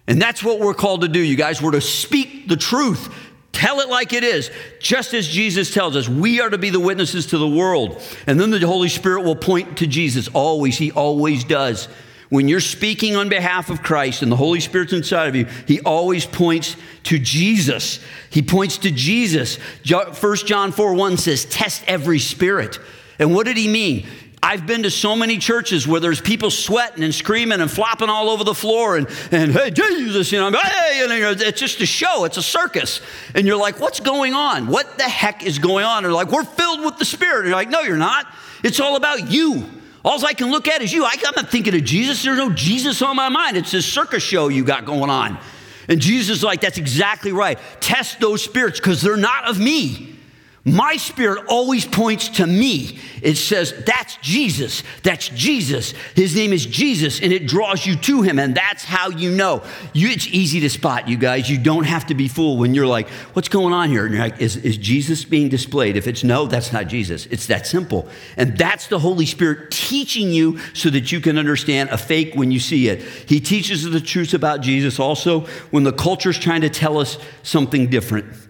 And 0.06 0.20
that's 0.20 0.42
what 0.42 0.58
we're 0.58 0.74
called 0.74 1.02
to 1.02 1.08
do, 1.08 1.20
you 1.20 1.36
guys. 1.36 1.60
We're 1.62 1.72
to 1.72 1.82
speak 1.82 2.48
the 2.48 2.56
truth 2.56 3.14
Tell 3.52 3.80
it 3.80 3.88
like 3.88 4.12
it 4.12 4.24
is, 4.24 4.50
just 4.78 5.14
as 5.14 5.26
Jesus 5.26 5.72
tells 5.72 5.96
us. 5.96 6.08
We 6.08 6.40
are 6.40 6.50
to 6.50 6.58
be 6.58 6.70
the 6.70 6.80
witnesses 6.80 7.26
to 7.26 7.38
the 7.38 7.48
world. 7.48 8.00
And 8.26 8.38
then 8.38 8.50
the 8.50 8.60
Holy 8.60 8.88
Spirit 8.88 9.22
will 9.22 9.36
point 9.36 9.78
to 9.78 9.86
Jesus 9.86 10.28
always. 10.28 10.78
He 10.78 10.92
always 10.92 11.44
does. 11.44 11.88
When 12.28 12.46
you're 12.46 12.60
speaking 12.60 13.16
on 13.16 13.30
behalf 13.30 13.70
of 13.70 13.82
Christ 13.82 14.22
and 14.22 14.30
the 14.30 14.36
Holy 14.36 14.60
Spirit's 14.60 14.92
inside 14.92 15.28
of 15.28 15.34
you, 15.34 15.46
He 15.66 15.80
always 15.80 16.26
points 16.26 16.76
to 17.04 17.18
Jesus. 17.18 18.00
He 18.28 18.42
points 18.42 18.78
to 18.78 18.90
Jesus. 18.90 19.56
1 19.86 20.36
John 20.44 20.70
4 20.70 20.94
1 20.94 21.16
says, 21.16 21.46
Test 21.46 21.82
every 21.86 22.18
spirit. 22.18 22.78
And 23.18 23.34
what 23.34 23.46
did 23.46 23.56
He 23.56 23.66
mean? 23.66 24.06
I've 24.42 24.66
been 24.66 24.84
to 24.84 24.90
so 24.90 25.16
many 25.16 25.38
churches 25.38 25.86
where 25.86 26.00
there's 26.00 26.20
people 26.20 26.50
sweating 26.50 27.02
and 27.02 27.14
screaming 27.14 27.60
and 27.60 27.70
flopping 27.70 28.08
all 28.08 28.30
over 28.30 28.44
the 28.44 28.54
floor 28.54 28.96
and, 28.96 29.08
and 29.32 29.52
hey, 29.52 29.70
Jesus, 29.70 30.30
you 30.30 30.38
know, 30.38 30.50
hey, 30.58 31.02
and, 31.02 31.12
you 31.12 31.20
know, 31.20 31.30
it's 31.32 31.58
just 31.58 31.80
a 31.80 31.86
show, 31.86 32.24
it's 32.24 32.36
a 32.36 32.42
circus. 32.42 33.00
And 33.34 33.46
you're 33.46 33.56
like, 33.56 33.80
what's 33.80 34.00
going 34.00 34.34
on? 34.34 34.68
What 34.68 34.96
the 34.96 35.04
heck 35.04 35.44
is 35.44 35.58
going 35.58 35.84
on? 35.84 36.04
They're 36.04 36.12
like, 36.12 36.30
we're 36.30 36.44
filled 36.44 36.84
with 36.84 36.98
the 36.98 37.04
Spirit. 37.04 37.40
And 37.40 37.48
you're 37.48 37.56
like, 37.56 37.70
no, 37.70 37.80
you're 37.80 37.96
not. 37.96 38.26
It's 38.62 38.80
all 38.80 38.96
about 38.96 39.30
you. 39.30 39.66
All 40.04 40.24
I 40.24 40.32
can 40.32 40.50
look 40.50 40.68
at 40.68 40.82
is 40.82 40.92
you. 40.92 41.04
I'm 41.04 41.18
not 41.36 41.50
thinking 41.50 41.74
of 41.74 41.84
Jesus. 41.84 42.22
There's 42.22 42.38
no 42.38 42.50
Jesus 42.50 43.02
on 43.02 43.16
my 43.16 43.28
mind. 43.28 43.56
It's 43.56 43.72
this 43.72 43.86
circus 43.86 44.22
show 44.22 44.48
you 44.48 44.64
got 44.64 44.84
going 44.84 45.10
on. 45.10 45.38
And 45.88 46.00
Jesus 46.00 46.38
is 46.38 46.44
like, 46.44 46.60
that's 46.60 46.78
exactly 46.78 47.32
right. 47.32 47.58
Test 47.80 48.20
those 48.20 48.42
spirits 48.42 48.78
because 48.78 49.02
they're 49.02 49.16
not 49.16 49.48
of 49.48 49.58
me. 49.58 50.17
My 50.72 50.96
spirit 50.96 51.44
always 51.48 51.86
points 51.86 52.28
to 52.30 52.46
me. 52.46 52.98
It 53.22 53.36
says, 53.36 53.72
That's 53.86 54.16
Jesus. 54.18 54.82
That's 55.02 55.28
Jesus. 55.30 55.92
His 56.14 56.34
name 56.34 56.52
is 56.52 56.66
Jesus, 56.66 57.20
and 57.20 57.32
it 57.32 57.46
draws 57.46 57.86
you 57.86 57.96
to 57.96 58.22
him, 58.22 58.38
and 58.38 58.54
that's 58.54 58.84
how 58.84 59.10
you 59.10 59.30
know. 59.30 59.62
You, 59.92 60.08
it's 60.08 60.26
easy 60.26 60.60
to 60.60 60.70
spot, 60.70 61.08
you 61.08 61.16
guys. 61.16 61.48
You 61.48 61.58
don't 61.58 61.84
have 61.84 62.06
to 62.06 62.14
be 62.14 62.28
fooled 62.28 62.58
when 62.58 62.74
you're 62.74 62.86
like, 62.86 63.08
What's 63.34 63.48
going 63.48 63.72
on 63.72 63.88
here? 63.88 64.04
And 64.04 64.14
you're 64.14 64.22
like, 64.22 64.40
is, 64.40 64.56
is 64.56 64.76
Jesus 64.76 65.24
being 65.24 65.48
displayed? 65.48 65.96
If 65.96 66.06
it's 66.06 66.24
no, 66.24 66.46
that's 66.46 66.72
not 66.72 66.88
Jesus. 66.88 67.26
It's 67.26 67.46
that 67.46 67.66
simple. 67.66 68.08
And 68.36 68.56
that's 68.56 68.88
the 68.88 68.98
Holy 68.98 69.26
Spirit 69.26 69.70
teaching 69.70 70.30
you 70.30 70.58
so 70.74 70.90
that 70.90 71.12
you 71.12 71.20
can 71.20 71.38
understand 71.38 71.90
a 71.90 71.98
fake 71.98 72.34
when 72.34 72.50
you 72.50 72.60
see 72.60 72.88
it. 72.88 73.02
He 73.02 73.40
teaches 73.40 73.84
the 73.84 74.00
truth 74.00 74.34
about 74.34 74.60
Jesus 74.60 74.98
also 74.98 75.40
when 75.70 75.84
the 75.84 75.92
culture's 75.92 76.38
trying 76.38 76.62
to 76.62 76.70
tell 76.70 76.98
us 76.98 77.18
something 77.42 77.88
different. 77.88 78.47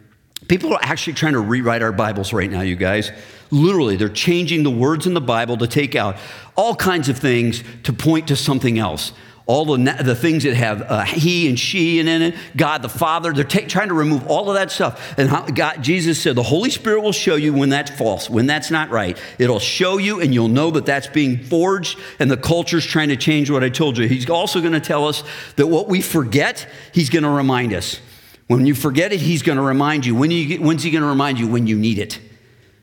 People 0.48 0.72
are 0.72 0.80
actually 0.82 1.12
trying 1.12 1.34
to 1.34 1.40
rewrite 1.40 1.82
our 1.82 1.92
Bibles 1.92 2.32
right 2.32 2.50
now, 2.50 2.62
you 2.62 2.74
guys. 2.74 3.12
Literally, 3.50 3.96
they're 3.96 4.08
changing 4.08 4.62
the 4.62 4.70
words 4.70 5.06
in 5.06 5.12
the 5.12 5.20
Bible 5.20 5.58
to 5.58 5.66
take 5.66 5.94
out 5.94 6.16
all 6.56 6.74
kinds 6.74 7.10
of 7.10 7.18
things 7.18 7.62
to 7.84 7.92
point 7.92 8.28
to 8.28 8.36
something 8.36 8.78
else. 8.78 9.12
All 9.44 9.64
the, 9.64 10.02
the 10.02 10.14
things 10.14 10.44
that 10.44 10.54
have 10.54 10.82
uh, 10.82 11.04
he 11.04 11.48
and 11.48 11.58
she 11.58 12.00
and 12.00 12.08
in 12.08 12.20
it, 12.20 12.34
God 12.54 12.82
the 12.82 12.88
Father, 12.88 13.32
they're 13.32 13.44
trying 13.44 13.88
to 13.88 13.94
remove 13.94 14.26
all 14.26 14.48
of 14.50 14.54
that 14.56 14.70
stuff. 14.70 15.18
And 15.18 15.30
how, 15.30 15.46
God, 15.46 15.82
Jesus 15.82 16.20
said, 16.20 16.34
the 16.34 16.42
Holy 16.42 16.68
Spirit 16.68 17.00
will 17.00 17.12
show 17.12 17.34
you 17.36 17.54
when 17.54 17.70
that's 17.70 17.90
false, 17.90 18.28
when 18.28 18.46
that's 18.46 18.70
not 18.70 18.90
right. 18.90 19.18
It'll 19.38 19.58
show 19.58 19.96
you, 19.96 20.20
and 20.20 20.34
you'll 20.34 20.48
know 20.48 20.70
that 20.72 20.84
that's 20.84 21.06
being 21.06 21.42
forged, 21.44 21.98
and 22.18 22.30
the 22.30 22.36
culture's 22.36 22.84
trying 22.84 23.08
to 23.08 23.16
change 23.16 23.50
what 23.50 23.64
I 23.64 23.70
told 23.70 23.96
you. 23.96 24.06
He's 24.06 24.28
also 24.28 24.60
going 24.60 24.74
to 24.74 24.80
tell 24.80 25.08
us 25.08 25.24
that 25.56 25.66
what 25.66 25.88
we 25.88 26.02
forget, 26.02 26.68
He's 26.92 27.08
going 27.08 27.24
to 27.24 27.30
remind 27.30 27.72
us. 27.72 28.00
When 28.48 28.66
you 28.66 28.74
forget 28.74 29.12
it, 29.12 29.20
he's 29.20 29.42
going 29.42 29.56
to 29.56 29.62
remind 29.62 30.04
you. 30.04 30.14
When 30.14 30.30
you 30.30 30.58
when's 30.60 30.82
he 30.82 30.90
going 30.90 31.02
to 31.02 31.08
remind 31.08 31.38
you? 31.38 31.46
When 31.46 31.66
you 31.66 31.76
need 31.76 31.98
it, 31.98 32.18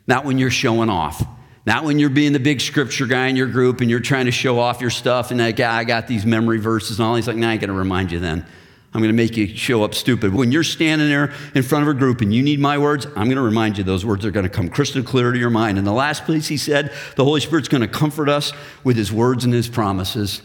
not 0.08 0.24
when 0.24 0.38
you're 0.38 0.52
showing 0.52 0.90
off. 0.90 1.24
Not 1.66 1.84
when 1.84 1.98
you're 1.98 2.12
being 2.12 2.32
the 2.32 2.40
big 2.40 2.62
scripture 2.62 3.08
guy 3.08 3.26
in 3.26 3.36
your 3.36 3.48
group 3.48 3.82
and 3.82 3.90
you're 3.90 4.00
trying 4.00 4.26
to 4.26 4.32
show 4.32 4.60
off 4.60 4.82
your 4.82 4.92
stuff 4.92 5.32
and 5.32 5.40
that 5.40 5.56
guy, 5.56 5.76
I 5.76 5.84
got 5.84 6.08
these 6.08 6.24
memory 6.24 6.60
verses 6.60 7.00
and 7.00 7.08
all. 7.08 7.16
He's 7.16 7.28
like, 7.28 7.38
nah, 7.38 7.50
I 7.50 7.58
got 7.58 7.68
to 7.68 7.74
remind 7.74 8.12
you 8.12 8.20
then. 8.20 8.46
I'm 8.94 9.02
going 9.02 9.14
to 9.14 9.18
make 9.18 9.36
you 9.36 9.48
show 9.48 9.84
up 9.84 9.94
stupid. 9.94 10.34
When 10.34 10.52
you're 10.52 10.64
standing 10.64 11.10
there 11.10 11.34
in 11.54 11.64
front 11.64 11.82
of 11.82 11.94
a 11.94 11.98
group 11.98 12.22
and 12.22 12.34
you 12.34 12.42
need 12.44 12.60
my 12.60 12.78
words, 12.78 13.06
I'm 13.08 13.26
going 13.26 13.36
to 13.36 13.42
remind 13.42 13.78
you 13.78 13.84
those 13.84 14.06
words 14.06 14.24
are 14.26 14.32
going 14.32 14.46
to 14.46 14.50
come 14.50 14.70
crystal 14.70 15.04
clear 15.04 15.34
to 15.34 15.38
your 15.40 15.50
mind. 15.50 15.78
And 15.78 15.86
the 15.86 15.92
last 15.92 16.24
place 16.24 16.48
he 16.48 16.56
said, 16.56 16.94
the 17.16 17.26
Holy 17.26 17.42
Spirit's 17.42 17.68
going 17.68 17.82
to 17.82 17.90
comfort 17.90 18.30
us 18.30 18.54
with 18.84 18.96
his 18.96 19.12
words 19.12 19.44
and 19.44 19.54
his 19.54 19.68
promises. 19.68 20.44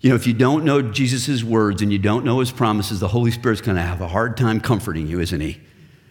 You 0.00 0.10
know, 0.10 0.16
if 0.16 0.26
you 0.26 0.32
don't 0.32 0.64
know 0.64 0.80
Jesus' 0.80 1.42
words 1.42 1.82
and 1.82 1.92
you 1.92 1.98
don't 1.98 2.24
know 2.24 2.38
his 2.38 2.52
promises, 2.52 3.00
the 3.00 3.08
Holy 3.08 3.32
Spirit's 3.32 3.60
going 3.60 3.76
to 3.76 3.82
have 3.82 4.00
a 4.00 4.06
hard 4.06 4.36
time 4.36 4.60
comforting 4.60 5.08
you, 5.08 5.18
isn't 5.20 5.40
he? 5.40 5.60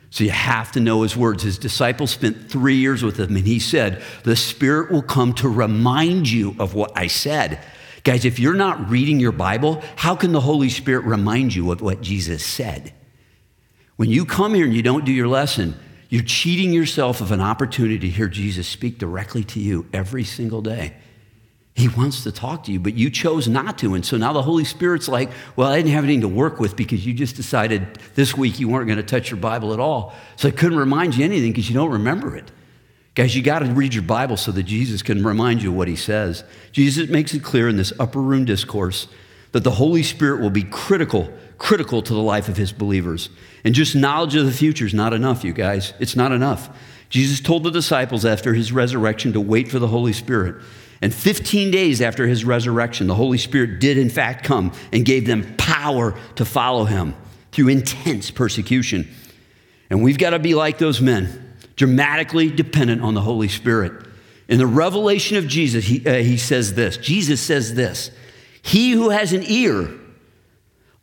So 0.09 0.23
you 0.23 0.31
have 0.31 0.71
to 0.73 0.79
know 0.79 1.03
his 1.03 1.15
words. 1.15 1.43
His 1.43 1.57
disciples 1.57 2.11
spent 2.11 2.49
three 2.49 2.75
years 2.75 3.03
with 3.03 3.19
him, 3.19 3.35
and 3.35 3.45
he 3.45 3.59
said, 3.59 4.01
The 4.23 4.35
Spirit 4.35 4.91
will 4.91 5.01
come 5.01 5.33
to 5.35 5.49
remind 5.49 6.29
you 6.29 6.55
of 6.59 6.73
what 6.73 6.91
I 6.95 7.07
said. 7.07 7.59
Guys, 8.03 8.25
if 8.25 8.39
you're 8.39 8.53
not 8.53 8.89
reading 8.89 9.19
your 9.19 9.33
Bible, 9.33 9.81
how 9.97 10.15
can 10.15 10.31
the 10.31 10.41
Holy 10.41 10.69
Spirit 10.69 11.05
remind 11.05 11.53
you 11.53 11.71
of 11.71 11.81
what 11.81 12.01
Jesus 12.01 12.45
said? 12.45 12.93
When 13.97 14.09
you 14.09 14.25
come 14.25 14.53
here 14.53 14.65
and 14.65 14.73
you 14.73 14.81
don't 14.81 15.05
do 15.05 15.11
your 15.11 15.27
lesson, 15.27 15.77
you're 16.09 16.23
cheating 16.23 16.71
yourself 16.71 17.19
of 17.19 17.31
an 17.31 17.41
opportunity 17.41 17.99
to 17.99 18.07
hear 18.07 18.27
Jesus 18.27 18.67
speak 18.67 18.97
directly 18.97 19.43
to 19.45 19.59
you 19.59 19.87
every 19.91 20.23
single 20.23 20.61
day. 20.61 20.93
He 21.77 21.89
wants 21.89 22.23
to 22.23 22.31
talk 22.31 22.63
to 22.63 22.71
you, 22.71 22.79
but 22.79 22.95
you 22.95 23.11
chose 23.11 23.47
not 23.47 23.77
to. 23.77 23.93
And 23.93 24.03
so 24.03 24.17
now 24.17 24.33
the 24.33 24.41
Holy 24.41 24.65
Spirit's 24.65 25.07
like, 25.07 25.29
well, 25.55 25.69
I 25.69 25.77
didn't 25.77 25.91
have 25.91 26.03
anything 26.03 26.21
to 26.21 26.27
work 26.27 26.59
with 26.59 26.75
because 26.75 27.05
you 27.05 27.13
just 27.13 27.35
decided 27.35 27.99
this 28.15 28.35
week 28.35 28.59
you 28.59 28.67
weren't 28.67 28.87
going 28.87 28.97
to 28.97 29.03
touch 29.03 29.29
your 29.29 29.39
Bible 29.39 29.73
at 29.73 29.79
all. 29.79 30.15
So 30.37 30.47
I 30.47 30.51
couldn't 30.51 30.79
remind 30.79 31.15
you 31.15 31.23
anything 31.23 31.51
because 31.51 31.69
you 31.69 31.75
don't 31.75 31.91
remember 31.91 32.35
it. 32.35 32.51
Guys, 33.13 33.35
you 33.35 33.43
got 33.43 33.59
to 33.59 33.65
read 33.65 33.93
your 33.93 34.01
Bible 34.01 34.37
so 34.37 34.51
that 34.53 34.63
Jesus 34.63 35.03
can 35.03 35.23
remind 35.23 35.61
you 35.61 35.71
what 35.71 35.87
he 35.87 35.95
says. 35.95 36.43
Jesus 36.71 37.09
makes 37.09 37.35
it 37.35 37.43
clear 37.43 37.69
in 37.69 37.77
this 37.77 37.93
upper 37.99 38.21
room 38.21 38.43
discourse. 38.43 39.07
that 39.51 39.63
the 39.63 39.71
Holy 39.71 40.03
Spirit 40.03 40.41
will 40.41 40.49
be 40.49 40.63
critical, 40.63 41.31
critical 41.57 42.01
to 42.01 42.13
the 42.13 42.21
life 42.21 42.49
of 42.49 42.57
his 42.57 42.71
believers. 42.71 43.29
And 43.63 43.73
just 43.73 43.95
knowledge 43.95 44.35
of 44.35 44.45
the 44.45 44.51
future 44.51 44.85
is 44.85 44.93
not 44.93 45.13
enough, 45.13 45.43
you 45.43 45.53
guys. 45.53 45.93
It's 45.99 46.15
not 46.15 46.31
enough. 46.31 46.69
Jesus 47.09 47.39
told 47.39 47.63
the 47.63 47.71
disciples 47.71 48.25
after 48.25 48.53
his 48.53 48.71
resurrection 48.71 49.33
to 49.33 49.41
wait 49.41 49.69
for 49.69 49.79
the 49.79 49.87
Holy 49.87 50.13
Spirit. 50.13 50.63
And 51.01 51.13
15 51.13 51.71
days 51.71 52.01
after 52.01 52.27
his 52.27 52.43
resurrection, 52.43 53.07
the 53.07 53.15
Holy 53.15 53.37
Spirit 53.37 53.79
did 53.79 53.97
in 53.97 54.09
fact 54.09 54.43
come 54.43 54.71
and 54.91 55.05
gave 55.05 55.27
them 55.27 55.55
power 55.57 56.17
to 56.35 56.45
follow 56.45 56.85
him 56.85 57.13
through 57.51 57.69
intense 57.69 58.31
persecution. 58.31 59.07
And 59.89 60.03
we've 60.03 60.17
got 60.17 60.31
to 60.31 60.39
be 60.39 60.55
like 60.55 60.77
those 60.77 60.99
men, 60.99 61.55
dramatically 61.75 62.49
dependent 62.49 63.01
on 63.01 63.13
the 63.13 63.21
Holy 63.21 63.47
Spirit. 63.47 64.05
In 64.47 64.57
the 64.57 64.67
revelation 64.67 65.37
of 65.37 65.47
Jesus, 65.47 65.85
he, 65.85 66.05
uh, 66.07 66.15
he 66.15 66.37
says 66.37 66.73
this 66.73 66.97
Jesus 66.97 67.41
says 67.41 67.75
this 67.75 68.11
He 68.61 68.91
who 68.91 69.09
has 69.09 69.33
an 69.33 69.43
ear, 69.43 69.89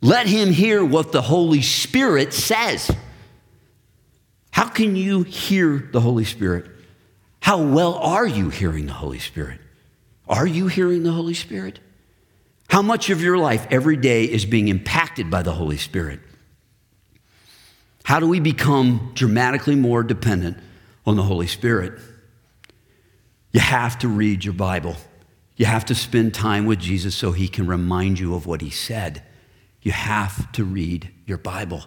let 0.01 0.27
him 0.27 0.51
hear 0.51 0.83
what 0.83 1.11
the 1.11 1.21
Holy 1.21 1.61
Spirit 1.61 2.33
says. 2.33 2.91
How 4.51 4.69
can 4.69 4.95
you 4.95 5.23
hear 5.23 5.89
the 5.91 5.99
Holy 5.99 6.23
Spirit? 6.23 6.67
How 7.41 7.61
well 7.61 7.95
are 7.95 8.25
you 8.25 8.49
hearing 8.49 8.87
the 8.87 8.93
Holy 8.93 9.19
Spirit? 9.19 9.59
Are 10.27 10.47
you 10.47 10.67
hearing 10.67 11.03
the 11.03 11.11
Holy 11.11 11.33
Spirit? 11.33 11.79
How 12.69 12.81
much 12.81 13.09
of 13.09 13.21
your 13.21 13.37
life 13.37 13.67
every 13.69 13.97
day 13.97 14.25
is 14.25 14.45
being 14.45 14.67
impacted 14.67 15.29
by 15.29 15.43
the 15.43 15.53
Holy 15.53 15.77
Spirit? 15.77 16.19
How 18.03 18.19
do 18.19 18.27
we 18.27 18.39
become 18.39 19.11
dramatically 19.13 19.75
more 19.75 20.03
dependent 20.03 20.57
on 21.05 21.15
the 21.15 21.23
Holy 21.23 21.47
Spirit? 21.47 21.99
You 23.51 23.59
have 23.59 23.97
to 23.99 24.07
read 24.07 24.43
your 24.43 24.53
Bible. 24.53 24.95
You 25.55 25.65
have 25.65 25.85
to 25.85 25.95
spend 25.95 26.33
time 26.33 26.65
with 26.65 26.79
Jesus 26.79 27.15
so 27.15 27.31
he 27.31 27.47
can 27.47 27.67
remind 27.67 28.19
you 28.19 28.35
of 28.35 28.45
what 28.45 28.61
he 28.61 28.69
said. 28.69 29.23
You 29.81 29.91
have 29.91 30.51
to 30.53 30.63
read 30.63 31.11
your 31.25 31.37
Bible. 31.37 31.85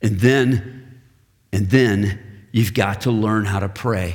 And 0.00 0.20
then 0.20 0.90
and 1.52 1.68
then 1.70 2.20
you've 2.52 2.74
got 2.74 3.02
to 3.02 3.10
learn 3.10 3.44
how 3.44 3.60
to 3.60 3.68
pray. 3.68 4.14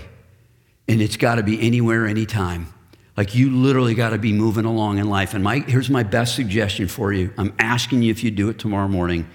And 0.88 1.02
it's 1.02 1.18
got 1.18 1.36
to 1.36 1.44
be 1.44 1.60
anywhere, 1.62 2.06
anytime. 2.06 2.74
Like 3.18 3.34
you 3.34 3.50
literally 3.50 3.96
got 3.96 4.10
to 4.10 4.18
be 4.18 4.34
moving 4.34 4.66
along 4.66 4.98
in 4.98 5.10
life. 5.10 5.34
And 5.34 5.44
my, 5.44 5.60
here's 5.60 5.90
my 5.90 6.04
best 6.04 6.36
suggestion 6.36 6.88
for 6.88 7.14
you 7.14 7.34
I'm 7.38 7.54
asking 7.60 8.02
you 8.02 8.12
if 8.12 8.24
you 8.24 8.32
do 8.32 8.50
it 8.50 8.60
tomorrow 8.60 8.88
morning. 8.88 9.28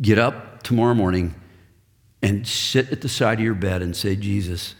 Get 0.00 0.18
up 0.18 0.62
tomorrow 0.62 0.94
morning 0.94 1.34
and 2.22 2.46
sit 2.46 2.90
at 2.90 3.00
the 3.00 3.08
side 3.08 3.38
of 3.38 3.44
your 3.44 3.54
bed 3.54 3.82
and 3.82 3.94
say, 3.96 4.16
Jesus, 4.16 4.74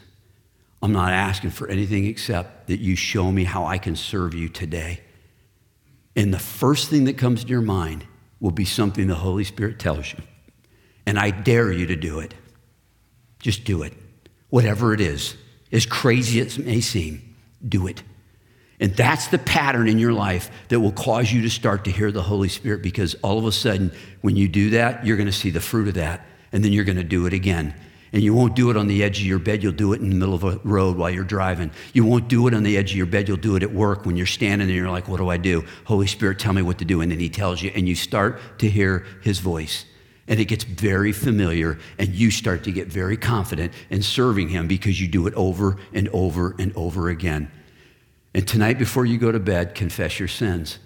I'm 0.81 0.91
not 0.91 1.13
asking 1.13 1.51
for 1.51 1.67
anything 1.67 2.05
except 2.05 2.67
that 2.67 2.79
you 2.79 2.95
show 2.95 3.31
me 3.31 3.43
how 3.43 3.65
I 3.65 3.77
can 3.77 3.95
serve 3.95 4.33
you 4.33 4.49
today. 4.49 4.99
And 6.15 6.33
the 6.33 6.39
first 6.39 6.89
thing 6.89 7.05
that 7.05 7.17
comes 7.17 7.43
to 7.43 7.49
your 7.49 7.61
mind 7.61 8.05
will 8.39 8.51
be 8.51 8.65
something 8.65 9.07
the 9.07 9.15
Holy 9.15 9.43
Spirit 9.43 9.79
tells 9.79 10.13
you. 10.13 10.19
And 11.05 11.19
I 11.19 11.31
dare 11.31 11.71
you 11.71 11.87
to 11.87 11.95
do 11.95 12.19
it. 12.19 12.33
Just 13.39 13.63
do 13.63 13.83
it. 13.83 13.93
Whatever 14.49 14.93
it 14.93 15.01
is, 15.01 15.35
as 15.71 15.85
crazy 15.85 16.39
as 16.39 16.57
it 16.57 16.65
may 16.65 16.81
seem, 16.81 17.34
do 17.67 17.87
it. 17.87 18.03
And 18.79 18.93
that's 18.93 19.27
the 19.27 19.37
pattern 19.37 19.87
in 19.87 19.99
your 19.99 20.11
life 20.11 20.51
that 20.67 20.79
will 20.79 20.91
cause 20.91 21.31
you 21.31 21.41
to 21.43 21.49
start 21.49 21.85
to 21.85 21.91
hear 21.91 22.11
the 22.11 22.21
Holy 22.21 22.49
Spirit 22.49 22.81
because 22.81 23.15
all 23.21 23.39
of 23.39 23.45
a 23.45 23.51
sudden, 23.51 23.91
when 24.21 24.35
you 24.35 24.47
do 24.49 24.71
that, 24.71 25.05
you're 25.05 25.17
going 25.17 25.27
to 25.27 25.33
see 25.33 25.49
the 25.49 25.61
fruit 25.61 25.87
of 25.87 25.93
that. 25.93 26.25
And 26.51 26.63
then 26.63 26.73
you're 26.73 26.83
going 26.83 26.97
to 26.97 27.03
do 27.03 27.25
it 27.25 27.33
again. 27.33 27.73
And 28.11 28.21
you 28.21 28.33
won't 28.33 28.55
do 28.55 28.69
it 28.69 28.77
on 28.77 28.87
the 28.87 29.03
edge 29.03 29.19
of 29.19 29.25
your 29.25 29.39
bed, 29.39 29.61
you'll 29.61 29.73
do 29.73 29.91
it 29.93 30.01
in 30.01 30.09
the 30.09 30.15
middle 30.15 30.35
of 30.35 30.43
a 30.43 30.57
road 30.63 30.97
while 30.97 31.09
you're 31.09 31.25
driving. 31.25 31.71
You 31.93 32.05
won't 32.05 32.29
do 32.29 32.47
it 32.47 32.53
on 32.53 32.63
the 32.63 32.77
edge 32.77 32.91
of 32.91 32.97
your 32.97 33.07
bed, 33.07 33.27
you'll 33.27 33.37
do 33.37 33.55
it 33.55 33.63
at 33.63 33.73
work 33.73 34.05
when 34.05 34.15
you're 34.15 34.25
standing 34.25 34.67
there, 34.67 34.77
you're 34.77 34.89
like, 34.89 35.09
What 35.09 35.17
do 35.17 35.27
I 35.27 35.35
do? 35.35 35.65
Holy 35.83 36.07
Spirit, 36.07 36.39
tell 36.39 36.53
me 36.53 36.61
what 36.61 36.77
to 36.77 36.85
do. 36.85 37.01
And 37.01 37.11
then 37.11 37.19
He 37.19 37.29
tells 37.29 37.61
you, 37.61 37.71
and 37.75 37.89
you 37.89 37.95
start 37.95 38.39
to 38.59 38.69
hear 38.69 39.05
His 39.21 39.39
voice 39.39 39.85
and 40.27 40.39
it 40.39 40.45
gets 40.45 40.63
very 40.63 41.11
familiar, 41.11 41.77
and 41.99 42.09
you 42.09 42.31
start 42.31 42.63
to 42.63 42.71
get 42.71 42.87
very 42.87 43.17
confident 43.17 43.73
in 43.89 44.01
serving 44.01 44.49
Him 44.49 44.67
because 44.67 44.99
you 44.99 45.07
do 45.07 45.27
it 45.27 45.33
over 45.35 45.77
and 45.93 46.09
over 46.09 46.55
and 46.57 46.75
over 46.75 47.09
again. 47.09 47.51
And 48.33 48.47
tonight, 48.47 48.79
before 48.79 49.05
you 49.05 49.17
go 49.17 49.31
to 49.31 49.39
bed, 49.39 49.75
confess 49.75 50.19
your 50.19 50.27
sins. 50.27 50.79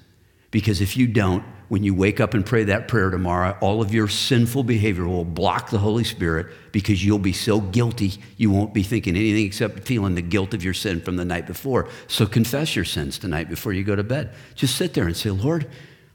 Because 0.52 0.82
if 0.82 0.98
you 0.98 1.08
don't, 1.08 1.44
when 1.70 1.84
you 1.84 1.94
wake 1.94 2.20
up 2.20 2.34
and 2.34 2.46
pray 2.46 2.64
that 2.66 2.88
prayer 2.88 3.12
tomorrow, 3.12 3.56
all 3.62 3.82
of 3.82 3.94
your 3.94 4.08
sinful 4.08 4.64
behavior 4.64 5.08
will 5.08 5.26
block 5.26 5.70
the 5.70 5.78
Holy 5.78 6.04
Spirit 6.04 6.48
because 6.72 7.06
you'll 7.06 7.20
be 7.20 7.34
so 7.34 7.62
guilty, 7.62 8.14
you 8.38 8.50
won't 8.50 8.74
be 8.74 8.82
thinking 8.82 9.16
anything 9.16 9.46
except 9.46 9.88
feeling 9.88 10.16
the 10.16 10.22
guilt 10.22 10.56
of 10.56 10.64
your 10.64 10.74
sin 10.74 11.00
from 11.00 11.16
the 11.16 11.26
night 11.26 11.46
before. 11.46 11.88
So 12.08 12.26
confess 12.26 12.76
your 12.76 12.86
sins 12.86 13.20
tonight 13.20 13.50
before 13.50 13.72
you 13.72 13.84
go 13.84 13.96
to 13.96 14.04
bed. 14.04 14.34
Just 14.56 14.76
sit 14.76 14.96
there 14.96 15.06
and 15.06 15.16
say, 15.16 15.30
Lord, 15.30 15.70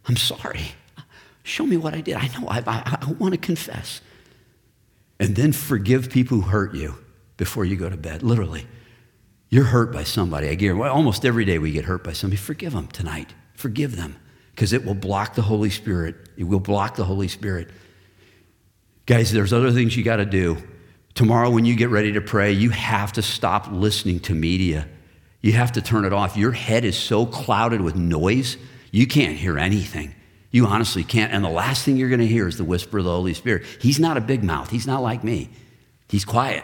I'm 0.06 0.16
sorry. 0.16 0.72
Show 1.44 1.66
me 1.66 1.76
what 1.76 1.94
I 1.94 2.00
did. 2.00 2.16
I 2.16 2.26
know 2.28 2.48
I, 2.48 2.58
I, 2.66 2.98
I 3.02 3.12
want 3.12 3.34
to 3.34 3.38
confess. 3.38 4.00
And 5.20 5.36
then 5.36 5.52
forgive 5.52 6.10
people 6.10 6.40
who 6.40 6.48
hurt 6.48 6.74
you 6.74 6.96
before 7.36 7.64
you 7.64 7.76
go 7.76 7.88
to 7.88 7.96
bed. 7.96 8.22
Literally. 8.22 8.66
You're 9.50 9.64
hurt 9.66 9.92
by 9.92 10.02
somebody. 10.02 10.48
I 10.48 10.54
guarantee, 10.56 10.80
well, 10.80 10.92
almost 10.92 11.24
every 11.24 11.44
day 11.44 11.58
we 11.58 11.70
get 11.70 11.84
hurt 11.84 12.02
by 12.02 12.12
somebody. 12.12 12.38
Forgive 12.38 12.72
them 12.72 12.88
tonight. 12.88 13.34
Forgive 13.54 13.94
them 13.94 14.16
because 14.50 14.72
it 14.72 14.84
will 14.84 14.94
block 14.94 15.34
the 15.34 15.42
Holy 15.42 15.70
Spirit. 15.70 16.16
It 16.36 16.44
will 16.44 16.60
block 16.60 16.96
the 16.96 17.04
Holy 17.04 17.28
Spirit. 17.28 17.68
Guys, 19.06 19.30
there's 19.30 19.52
other 19.52 19.70
things 19.70 19.96
you 19.96 20.02
got 20.02 20.16
to 20.16 20.24
do. 20.24 20.56
Tomorrow, 21.14 21.50
when 21.50 21.66
you 21.66 21.76
get 21.76 21.90
ready 21.90 22.12
to 22.12 22.20
pray, 22.20 22.52
you 22.52 22.70
have 22.70 23.12
to 23.12 23.22
stop 23.22 23.68
listening 23.70 24.18
to 24.20 24.34
media. 24.34 24.88
You 25.42 25.52
have 25.52 25.72
to 25.72 25.82
turn 25.82 26.04
it 26.04 26.12
off. 26.12 26.36
Your 26.38 26.52
head 26.52 26.84
is 26.84 26.96
so 26.96 27.26
clouded 27.26 27.82
with 27.82 27.94
noise, 27.94 28.56
you 28.90 29.06
can't 29.06 29.36
hear 29.36 29.58
anything. 29.58 30.14
You 30.54 30.66
honestly 30.66 31.02
can't. 31.02 31.32
And 31.32 31.44
the 31.44 31.48
last 31.48 31.84
thing 31.84 31.96
you're 31.96 32.08
going 32.08 32.20
to 32.20 32.28
hear 32.28 32.46
is 32.46 32.58
the 32.58 32.64
whisper 32.64 32.98
of 32.98 33.04
the 33.04 33.10
Holy 33.10 33.34
Spirit. 33.34 33.64
He's 33.80 33.98
not 33.98 34.16
a 34.16 34.20
big 34.20 34.44
mouth, 34.44 34.70
he's 34.70 34.86
not 34.86 35.02
like 35.02 35.24
me. 35.24 35.50
He's 36.08 36.24
quiet. 36.24 36.62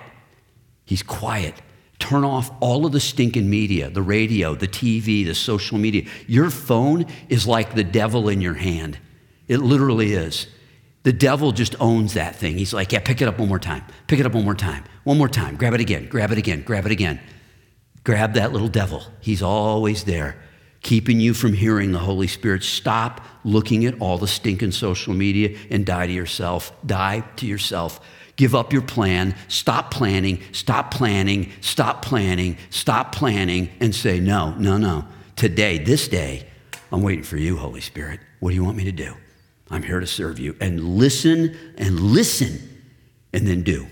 He's 0.84 1.02
quiet. 1.02 1.56
Turn 1.98 2.22
off 2.22 2.52
all 2.60 2.86
of 2.86 2.92
the 2.92 3.00
stinking 3.00 3.50
media, 3.50 3.90
the 3.90 4.00
radio, 4.00 4.54
the 4.54 4.68
TV, 4.68 5.26
the 5.26 5.34
social 5.34 5.76
media. 5.76 6.04
Your 6.28 6.50
phone 6.50 7.06
is 7.28 7.48
like 7.48 7.74
the 7.74 7.82
devil 7.82 8.28
in 8.28 8.40
your 8.40 8.54
hand. 8.54 8.96
It 9.48 9.58
literally 9.58 10.12
is. 10.12 10.46
The 11.02 11.12
devil 11.12 11.50
just 11.50 11.74
owns 11.80 12.14
that 12.14 12.36
thing. 12.36 12.56
He's 12.56 12.72
like, 12.72 12.92
yeah, 12.92 13.00
pick 13.00 13.20
it 13.20 13.26
up 13.26 13.40
one 13.40 13.48
more 13.48 13.58
time. 13.58 13.82
Pick 14.06 14.20
it 14.20 14.26
up 14.26 14.34
one 14.34 14.44
more 14.44 14.54
time. 14.54 14.84
One 15.02 15.18
more 15.18 15.28
time. 15.28 15.56
Grab 15.56 15.74
it 15.74 15.80
again. 15.80 16.06
Grab 16.08 16.30
it 16.30 16.38
again. 16.38 16.62
Grab 16.62 16.86
it 16.86 16.92
again. 16.92 17.18
Grab 18.04 18.34
that 18.34 18.52
little 18.52 18.68
devil. 18.68 19.02
He's 19.20 19.42
always 19.42 20.04
there 20.04 20.36
keeping 20.82 21.20
you 21.20 21.34
from 21.34 21.52
hearing 21.52 21.92
the 21.92 21.98
Holy 21.98 22.26
Spirit. 22.26 22.62
Stop 22.62 23.20
looking 23.44 23.84
at 23.84 24.00
all 24.00 24.18
the 24.18 24.28
stinking 24.28 24.72
social 24.72 25.14
media 25.14 25.56
and 25.70 25.84
die 25.84 26.06
to 26.06 26.12
yourself. 26.12 26.72
Die 26.86 27.20
to 27.36 27.46
yourself. 27.46 28.00
Give 28.36 28.54
up 28.54 28.72
your 28.72 28.82
plan. 28.82 29.34
Stop 29.48 29.90
planning. 29.90 30.40
Stop 30.52 30.90
planning. 30.90 31.52
Stop 31.60 32.02
planning. 32.02 32.56
Stop 32.70 33.14
planning 33.14 33.68
and 33.80 33.94
say, 33.94 34.18
no, 34.18 34.54
no, 34.54 34.78
no. 34.78 35.04
Today, 35.36 35.78
this 35.78 36.08
day, 36.08 36.46
I'm 36.90 37.02
waiting 37.02 37.24
for 37.24 37.36
you, 37.36 37.56
Holy 37.56 37.80
Spirit. 37.80 38.20
What 38.40 38.50
do 38.50 38.56
you 38.56 38.64
want 38.64 38.76
me 38.76 38.84
to 38.84 38.92
do? 38.92 39.14
I'm 39.70 39.82
here 39.82 40.00
to 40.00 40.06
serve 40.06 40.38
you. 40.38 40.56
And 40.60 40.96
listen 40.96 41.56
and 41.76 42.00
listen 42.00 42.58
and 43.32 43.46
then 43.46 43.62
do. 43.62 43.86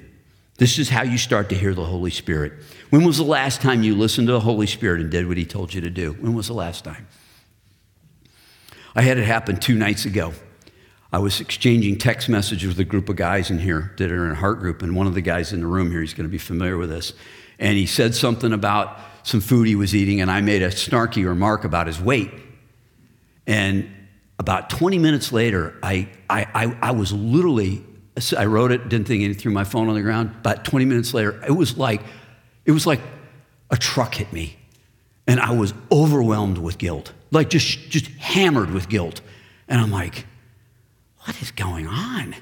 This 0.57 0.79
is 0.79 0.89
how 0.89 1.03
you 1.03 1.19
start 1.19 1.51
to 1.51 1.55
hear 1.55 1.73
the 1.73 1.85
Holy 1.85 2.11
Spirit. 2.11 2.53
When 2.91 3.05
was 3.05 3.19
the 3.19 3.25
last 3.25 3.61
time 3.61 3.83
you 3.83 3.95
listened 3.95 4.29
to 4.29 4.33
the 4.33 4.41
Holy 4.41 4.67
Spirit 4.67 5.01
and 5.01 5.11
did 5.11 5.29
what 5.29 5.37
He 5.37 5.45
told 5.45 5.75
you 5.75 5.81
to 5.83 5.91
do? 5.91 6.13
When 6.13 6.35
was 6.35 6.47
the 6.47 6.55
last 6.55 6.85
time? 6.85 7.07
I 8.95 9.03
had 9.03 9.19
it 9.19 9.25
happen 9.25 9.59
two 9.59 9.75
nights 9.75 10.07
ago. 10.07 10.33
I 11.13 11.19
was 11.19 11.41
exchanging 11.41 11.99
text 11.99 12.29
messages 12.29 12.69
with 12.69 12.81
a 12.81 12.85
group 12.85 13.09
of 13.09 13.17
guys 13.17 13.51
in 13.51 13.59
here 13.59 13.95
that 13.99 14.11
are 14.11 14.27
in 14.27 14.33
a 14.33 14.35
heart 14.35 14.61
group, 14.61 14.83
and 14.83 14.95
one 14.95 15.07
of 15.07 15.15
the 15.15 15.21
guys 15.21 15.53
in 15.53 15.61
the 15.61 15.67
room 15.67 15.91
here, 15.91 16.01
he's 16.01 16.15
going 16.15 16.29
to 16.29 16.33
be 16.33 16.39
familiar 16.39 16.77
with 16.77 16.91
this. 16.91 17.13
And 17.59 17.77
he 17.77 17.87
said 17.87 18.15
something 18.15 18.53
about 18.53 18.99
some 19.23 19.41
food 19.41 19.69
he 19.69 19.75
was 19.75 19.95
eating, 19.95 20.21
and 20.21 20.31
I 20.31 20.41
made 20.41 20.63
a 20.63 20.69
snarky 20.69 21.27
remark 21.27 21.65
about 21.65 21.87
his 21.87 22.01
weight. 22.01 22.31
And 23.47 23.91
about 24.39 24.71
20 24.71 24.99
minutes 24.99 25.33
later, 25.33 25.75
I, 25.83 26.09
I, 26.29 26.47
I, 26.55 26.77
I 26.83 26.91
was 26.93 27.13
literally 27.13 27.85
I 28.37 28.47
wrote 28.47 28.73
it, 28.73 28.89
didn't 28.89 29.07
think 29.07 29.23
anything, 29.23 29.41
threw 29.41 29.53
my 29.53 29.65
phone 29.65 29.89
on 29.89 29.95
the 29.95 30.03
ground. 30.03 30.31
About 30.41 30.65
20 30.65 30.85
minutes 30.85 31.15
later, 31.15 31.41
it 31.47 31.53
was 31.53 31.79
like, 31.79 32.03
it 32.69 32.73
was 32.73 32.87
like 32.87 33.01
a 33.71 33.77
truck 33.77 34.15
hit 34.15 34.33
me. 34.33 34.57
And 35.27 35.41
I 35.41 35.51
was 35.51 35.75
overwhelmed 35.91 36.59
with 36.59 36.79
guilt, 36.79 37.13
like 37.31 37.51
just, 37.51 37.91
just 37.91 38.07
hammered 38.19 38.71
with 38.71 38.89
guilt. 38.89 39.21
And 39.67 39.81
I'm 39.81 39.91
like, 39.91 40.27
what 41.25 41.41
is 41.43 41.51
going 41.51 41.87
on? 41.87 42.37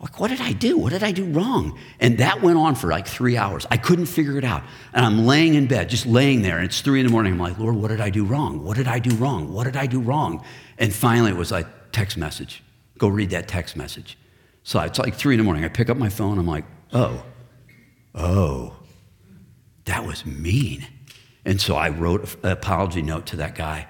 Like, 0.00 0.20
what 0.20 0.28
did 0.28 0.40
I 0.40 0.52
do? 0.52 0.78
What 0.78 0.92
did 0.92 1.02
I 1.02 1.12
do 1.12 1.24
wrong? 1.24 1.78
And 1.98 2.18
that 2.18 2.40
went 2.40 2.56
on 2.56 2.76
for 2.76 2.88
like 2.88 3.06
three 3.06 3.36
hours. 3.36 3.66
I 3.70 3.78
couldn't 3.78 4.06
figure 4.06 4.38
it 4.38 4.44
out. 4.44 4.62
And 4.92 5.04
I'm 5.04 5.26
laying 5.26 5.54
in 5.54 5.66
bed, 5.66 5.88
just 5.88 6.06
laying 6.06 6.42
there, 6.42 6.58
and 6.58 6.66
it's 6.66 6.80
three 6.80 7.00
in 7.00 7.06
the 7.06 7.12
morning. 7.12 7.32
I'm 7.32 7.38
like, 7.38 7.58
Lord, 7.58 7.74
what 7.74 7.88
did 7.88 8.00
I 8.00 8.10
do 8.10 8.24
wrong? 8.24 8.62
What 8.62 8.76
did 8.76 8.86
I 8.86 9.00
do 9.00 9.14
wrong? 9.16 9.52
What 9.52 9.64
did 9.64 9.76
I 9.76 9.86
do 9.86 10.00
wrong? 10.00 10.44
And 10.78 10.94
finally, 10.94 11.30
it 11.30 11.36
was 11.36 11.50
like, 11.50 11.66
text 11.90 12.16
message. 12.16 12.62
Go 12.98 13.08
read 13.08 13.30
that 13.30 13.48
text 13.48 13.76
message. 13.76 14.18
So 14.62 14.78
it's 14.80 14.98
like 14.98 15.14
three 15.14 15.34
in 15.34 15.38
the 15.38 15.44
morning. 15.44 15.64
I 15.64 15.68
pick 15.68 15.90
up 15.90 15.96
my 15.96 16.10
phone. 16.10 16.38
I'm 16.38 16.46
like, 16.46 16.64
oh, 16.92 17.24
oh, 18.14 18.76
that 19.88 20.06
was 20.06 20.24
mean. 20.24 20.86
And 21.44 21.60
so 21.60 21.76
I 21.76 21.88
wrote 21.88 22.36
an 22.44 22.50
apology 22.50 23.02
note 23.02 23.26
to 23.26 23.36
that 23.36 23.54
guy. 23.54 23.88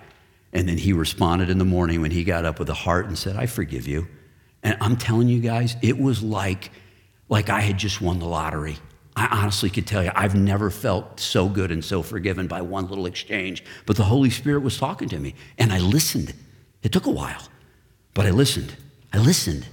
And 0.52 0.68
then 0.68 0.78
he 0.78 0.92
responded 0.92 1.50
in 1.50 1.58
the 1.58 1.64
morning 1.64 2.00
when 2.00 2.10
he 2.10 2.24
got 2.24 2.44
up 2.44 2.58
with 2.58 2.70
a 2.70 2.74
heart 2.74 3.06
and 3.06 3.18
said, 3.18 3.36
I 3.36 3.46
forgive 3.46 3.86
you. 3.86 4.06
And 4.62 4.76
I'm 4.80 4.96
telling 4.96 5.28
you 5.28 5.40
guys, 5.40 5.76
it 5.82 5.98
was 5.98 6.22
like, 6.22 6.70
like 7.28 7.50
I 7.50 7.60
had 7.60 7.76
just 7.76 8.00
won 8.00 8.18
the 8.18 8.26
lottery. 8.26 8.78
I 9.14 9.26
honestly 9.42 9.68
could 9.68 9.86
tell 9.86 10.04
you, 10.04 10.12
I've 10.14 10.36
never 10.36 10.70
felt 10.70 11.18
so 11.18 11.48
good 11.48 11.72
and 11.72 11.84
so 11.84 12.02
forgiven 12.02 12.46
by 12.46 12.62
one 12.62 12.88
little 12.88 13.06
exchange. 13.06 13.64
But 13.84 13.96
the 13.96 14.04
Holy 14.04 14.30
Spirit 14.30 14.60
was 14.60 14.78
talking 14.78 15.08
to 15.08 15.18
me, 15.18 15.34
and 15.58 15.72
I 15.72 15.80
listened. 15.80 16.32
It 16.84 16.92
took 16.92 17.06
a 17.06 17.10
while, 17.10 17.42
but 18.14 18.26
I 18.26 18.30
listened. 18.30 18.76
I 19.12 19.18
listened. 19.18 19.66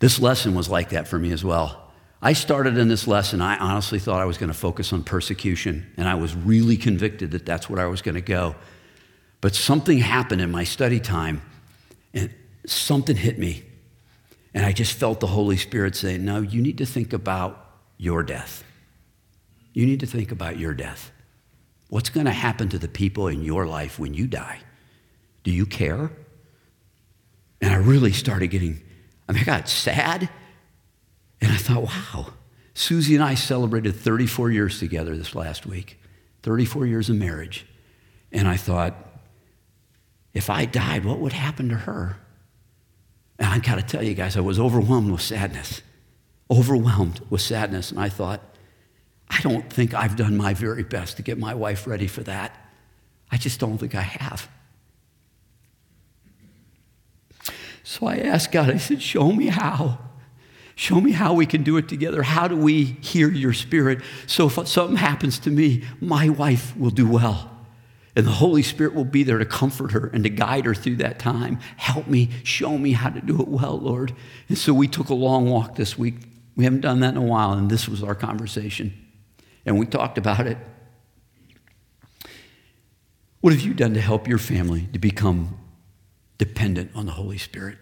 This 0.00 0.20
lesson 0.20 0.54
was 0.54 0.68
like 0.68 0.90
that 0.90 1.08
for 1.08 1.18
me 1.18 1.32
as 1.32 1.42
well. 1.42 1.87
I 2.20 2.32
started 2.32 2.76
in 2.76 2.88
this 2.88 3.06
lesson, 3.06 3.40
I 3.40 3.56
honestly 3.58 4.00
thought 4.00 4.20
I 4.20 4.24
was 4.24 4.38
going 4.38 4.50
to 4.50 4.58
focus 4.58 4.92
on 4.92 5.04
persecution, 5.04 5.92
and 5.96 6.08
I 6.08 6.14
was 6.14 6.34
really 6.34 6.76
convicted 6.76 7.30
that 7.30 7.46
that's 7.46 7.70
where 7.70 7.80
I 7.80 7.86
was 7.86 8.02
going 8.02 8.16
to 8.16 8.20
go. 8.20 8.56
But 9.40 9.54
something 9.54 9.98
happened 9.98 10.40
in 10.40 10.50
my 10.50 10.64
study 10.64 10.98
time, 10.98 11.42
and 12.12 12.30
something 12.66 13.14
hit 13.14 13.38
me. 13.38 13.62
And 14.52 14.66
I 14.66 14.72
just 14.72 14.94
felt 14.94 15.20
the 15.20 15.28
Holy 15.28 15.56
Spirit 15.56 15.94
say, 15.94 16.18
No, 16.18 16.40
you 16.40 16.60
need 16.60 16.78
to 16.78 16.86
think 16.86 17.12
about 17.12 17.64
your 17.98 18.24
death. 18.24 18.64
You 19.72 19.86
need 19.86 20.00
to 20.00 20.06
think 20.06 20.32
about 20.32 20.58
your 20.58 20.74
death. 20.74 21.12
What's 21.88 22.10
going 22.10 22.26
to 22.26 22.32
happen 22.32 22.68
to 22.70 22.78
the 22.78 22.88
people 22.88 23.28
in 23.28 23.44
your 23.44 23.66
life 23.66 23.98
when 23.98 24.12
you 24.12 24.26
die? 24.26 24.58
Do 25.44 25.52
you 25.52 25.66
care? 25.66 26.10
And 27.60 27.72
I 27.72 27.76
really 27.76 28.12
started 28.12 28.48
getting, 28.48 28.80
I 29.28 29.32
mean, 29.32 29.42
I 29.42 29.44
got 29.44 29.68
sad 29.68 30.28
and 31.40 31.52
I 31.52 31.56
thought, 31.56 31.84
wow, 31.84 32.32
Susie 32.74 33.14
and 33.14 33.24
I 33.24 33.34
celebrated 33.34 33.94
34 33.94 34.50
years 34.50 34.78
together 34.78 35.16
this 35.16 35.34
last 35.34 35.66
week, 35.66 36.00
34 36.42 36.86
years 36.86 37.08
of 37.08 37.16
marriage. 37.16 37.66
And 38.32 38.48
I 38.48 38.56
thought, 38.56 38.94
if 40.34 40.50
I 40.50 40.64
died, 40.64 41.04
what 41.04 41.18
would 41.18 41.32
happen 41.32 41.68
to 41.70 41.74
her? 41.74 42.16
And 43.38 43.48
I 43.48 43.58
got 43.58 43.76
to 43.76 43.82
tell 43.82 44.02
you 44.02 44.14
guys, 44.14 44.36
I 44.36 44.40
was 44.40 44.58
overwhelmed 44.58 45.10
with 45.10 45.22
sadness, 45.22 45.82
overwhelmed 46.50 47.20
with 47.30 47.40
sadness. 47.40 47.90
And 47.90 48.00
I 48.00 48.08
thought, 48.08 48.42
I 49.30 49.40
don't 49.40 49.72
think 49.72 49.94
I've 49.94 50.16
done 50.16 50.36
my 50.36 50.54
very 50.54 50.82
best 50.82 51.16
to 51.16 51.22
get 51.22 51.38
my 51.38 51.54
wife 51.54 51.86
ready 51.86 52.06
for 52.06 52.22
that. 52.24 52.54
I 53.30 53.36
just 53.36 53.60
don't 53.60 53.78
think 53.78 53.94
I 53.94 54.02
have. 54.02 54.48
So 57.84 58.06
I 58.06 58.16
asked 58.18 58.52
God, 58.52 58.70
I 58.70 58.76
said, 58.76 59.02
Show 59.02 59.32
me 59.32 59.46
how. 59.46 59.98
Show 60.78 61.00
me 61.00 61.10
how 61.10 61.32
we 61.32 61.44
can 61.44 61.64
do 61.64 61.76
it 61.76 61.88
together. 61.88 62.22
How 62.22 62.46
do 62.46 62.56
we 62.56 62.84
hear 62.84 63.28
your 63.32 63.52
spirit? 63.52 64.00
So 64.28 64.46
if 64.46 64.68
something 64.68 64.96
happens 64.96 65.40
to 65.40 65.50
me, 65.50 65.82
my 66.00 66.28
wife 66.28 66.76
will 66.76 66.92
do 66.92 67.08
well. 67.08 67.50
And 68.14 68.24
the 68.24 68.30
Holy 68.30 68.62
Spirit 68.62 68.94
will 68.94 69.04
be 69.04 69.24
there 69.24 69.38
to 69.38 69.44
comfort 69.44 69.90
her 69.90 70.08
and 70.14 70.22
to 70.22 70.30
guide 70.30 70.66
her 70.66 70.76
through 70.76 70.94
that 70.98 71.18
time. 71.18 71.58
Help 71.78 72.06
me, 72.06 72.30
show 72.44 72.78
me 72.78 72.92
how 72.92 73.10
to 73.10 73.20
do 73.20 73.42
it 73.42 73.48
well, 73.48 73.76
Lord. 73.76 74.14
And 74.48 74.56
so 74.56 74.72
we 74.72 74.86
took 74.86 75.08
a 75.08 75.14
long 75.14 75.50
walk 75.50 75.74
this 75.74 75.98
week. 75.98 76.14
We 76.54 76.62
haven't 76.62 76.82
done 76.82 77.00
that 77.00 77.10
in 77.10 77.16
a 77.16 77.22
while, 77.22 77.54
and 77.54 77.68
this 77.68 77.88
was 77.88 78.04
our 78.04 78.14
conversation. 78.14 78.94
And 79.66 79.80
we 79.80 79.84
talked 79.84 80.16
about 80.16 80.46
it. 80.46 80.58
What 83.40 83.52
have 83.52 83.62
you 83.62 83.74
done 83.74 83.94
to 83.94 84.00
help 84.00 84.28
your 84.28 84.38
family 84.38 84.86
to 84.92 85.00
become 85.00 85.58
dependent 86.38 86.92
on 86.94 87.06
the 87.06 87.12
Holy 87.12 87.38
Spirit? 87.38 87.78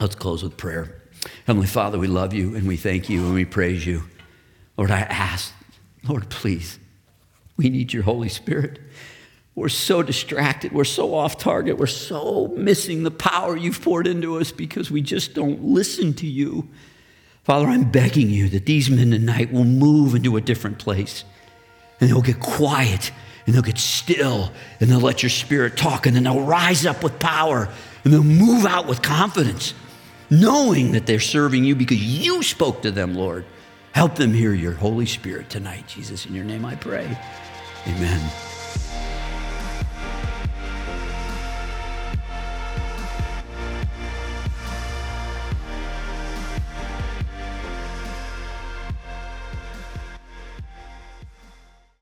Let's 0.00 0.16
close 0.16 0.42
with 0.42 0.56
prayer. 0.56 1.02
Heavenly 1.46 1.66
Father, 1.66 1.98
we 1.98 2.06
love 2.06 2.32
you 2.32 2.54
and 2.54 2.66
we 2.66 2.76
thank 2.76 3.08
you 3.08 3.24
and 3.24 3.34
we 3.34 3.44
praise 3.44 3.86
you. 3.86 4.04
Lord, 4.76 4.90
I 4.90 5.00
ask, 5.00 5.52
Lord, 6.06 6.28
please, 6.30 6.78
we 7.56 7.68
need 7.70 7.92
your 7.92 8.04
Holy 8.04 8.28
Spirit. 8.28 8.78
We're 9.54 9.68
so 9.68 10.04
distracted. 10.04 10.72
We're 10.72 10.84
so 10.84 11.14
off 11.14 11.36
target. 11.36 11.78
We're 11.78 11.86
so 11.86 12.48
missing 12.56 13.02
the 13.02 13.10
power 13.10 13.56
you've 13.56 13.82
poured 13.82 14.06
into 14.06 14.38
us 14.38 14.52
because 14.52 14.88
we 14.90 15.00
just 15.00 15.34
don't 15.34 15.64
listen 15.64 16.14
to 16.14 16.26
you. 16.26 16.68
Father, 17.42 17.66
I'm 17.66 17.90
begging 17.90 18.30
you 18.30 18.48
that 18.50 18.66
these 18.66 18.88
men 18.88 19.10
tonight 19.10 19.52
will 19.52 19.64
move 19.64 20.14
into 20.14 20.36
a 20.36 20.40
different 20.40 20.78
place 20.78 21.24
and 22.00 22.08
they'll 22.08 22.22
get 22.22 22.38
quiet 22.38 23.10
and 23.46 23.54
they'll 23.54 23.62
get 23.62 23.78
still 23.78 24.52
and 24.78 24.90
they'll 24.90 25.00
let 25.00 25.22
your 25.22 25.30
spirit 25.30 25.76
talk 25.76 26.06
and 26.06 26.14
then 26.14 26.24
they'll 26.24 26.44
rise 26.44 26.86
up 26.86 27.02
with 27.02 27.18
power 27.18 27.68
and 28.04 28.12
they'll 28.12 28.22
move 28.22 28.64
out 28.64 28.86
with 28.86 29.02
confidence 29.02 29.74
knowing 30.30 30.92
that 30.92 31.06
they're 31.06 31.20
serving 31.20 31.64
you 31.64 31.74
because 31.74 32.02
you 32.02 32.42
spoke 32.42 32.82
to 32.82 32.90
them, 32.90 33.14
Lord. 33.14 33.44
Help 33.92 34.14
them 34.14 34.32
hear 34.32 34.52
your 34.52 34.72
Holy 34.72 35.06
Spirit 35.06 35.50
tonight, 35.50 35.86
Jesus. 35.88 36.26
In 36.26 36.34
your 36.34 36.44
name 36.44 36.64
I 36.64 36.74
pray. 36.76 37.18
Amen. 37.86 38.57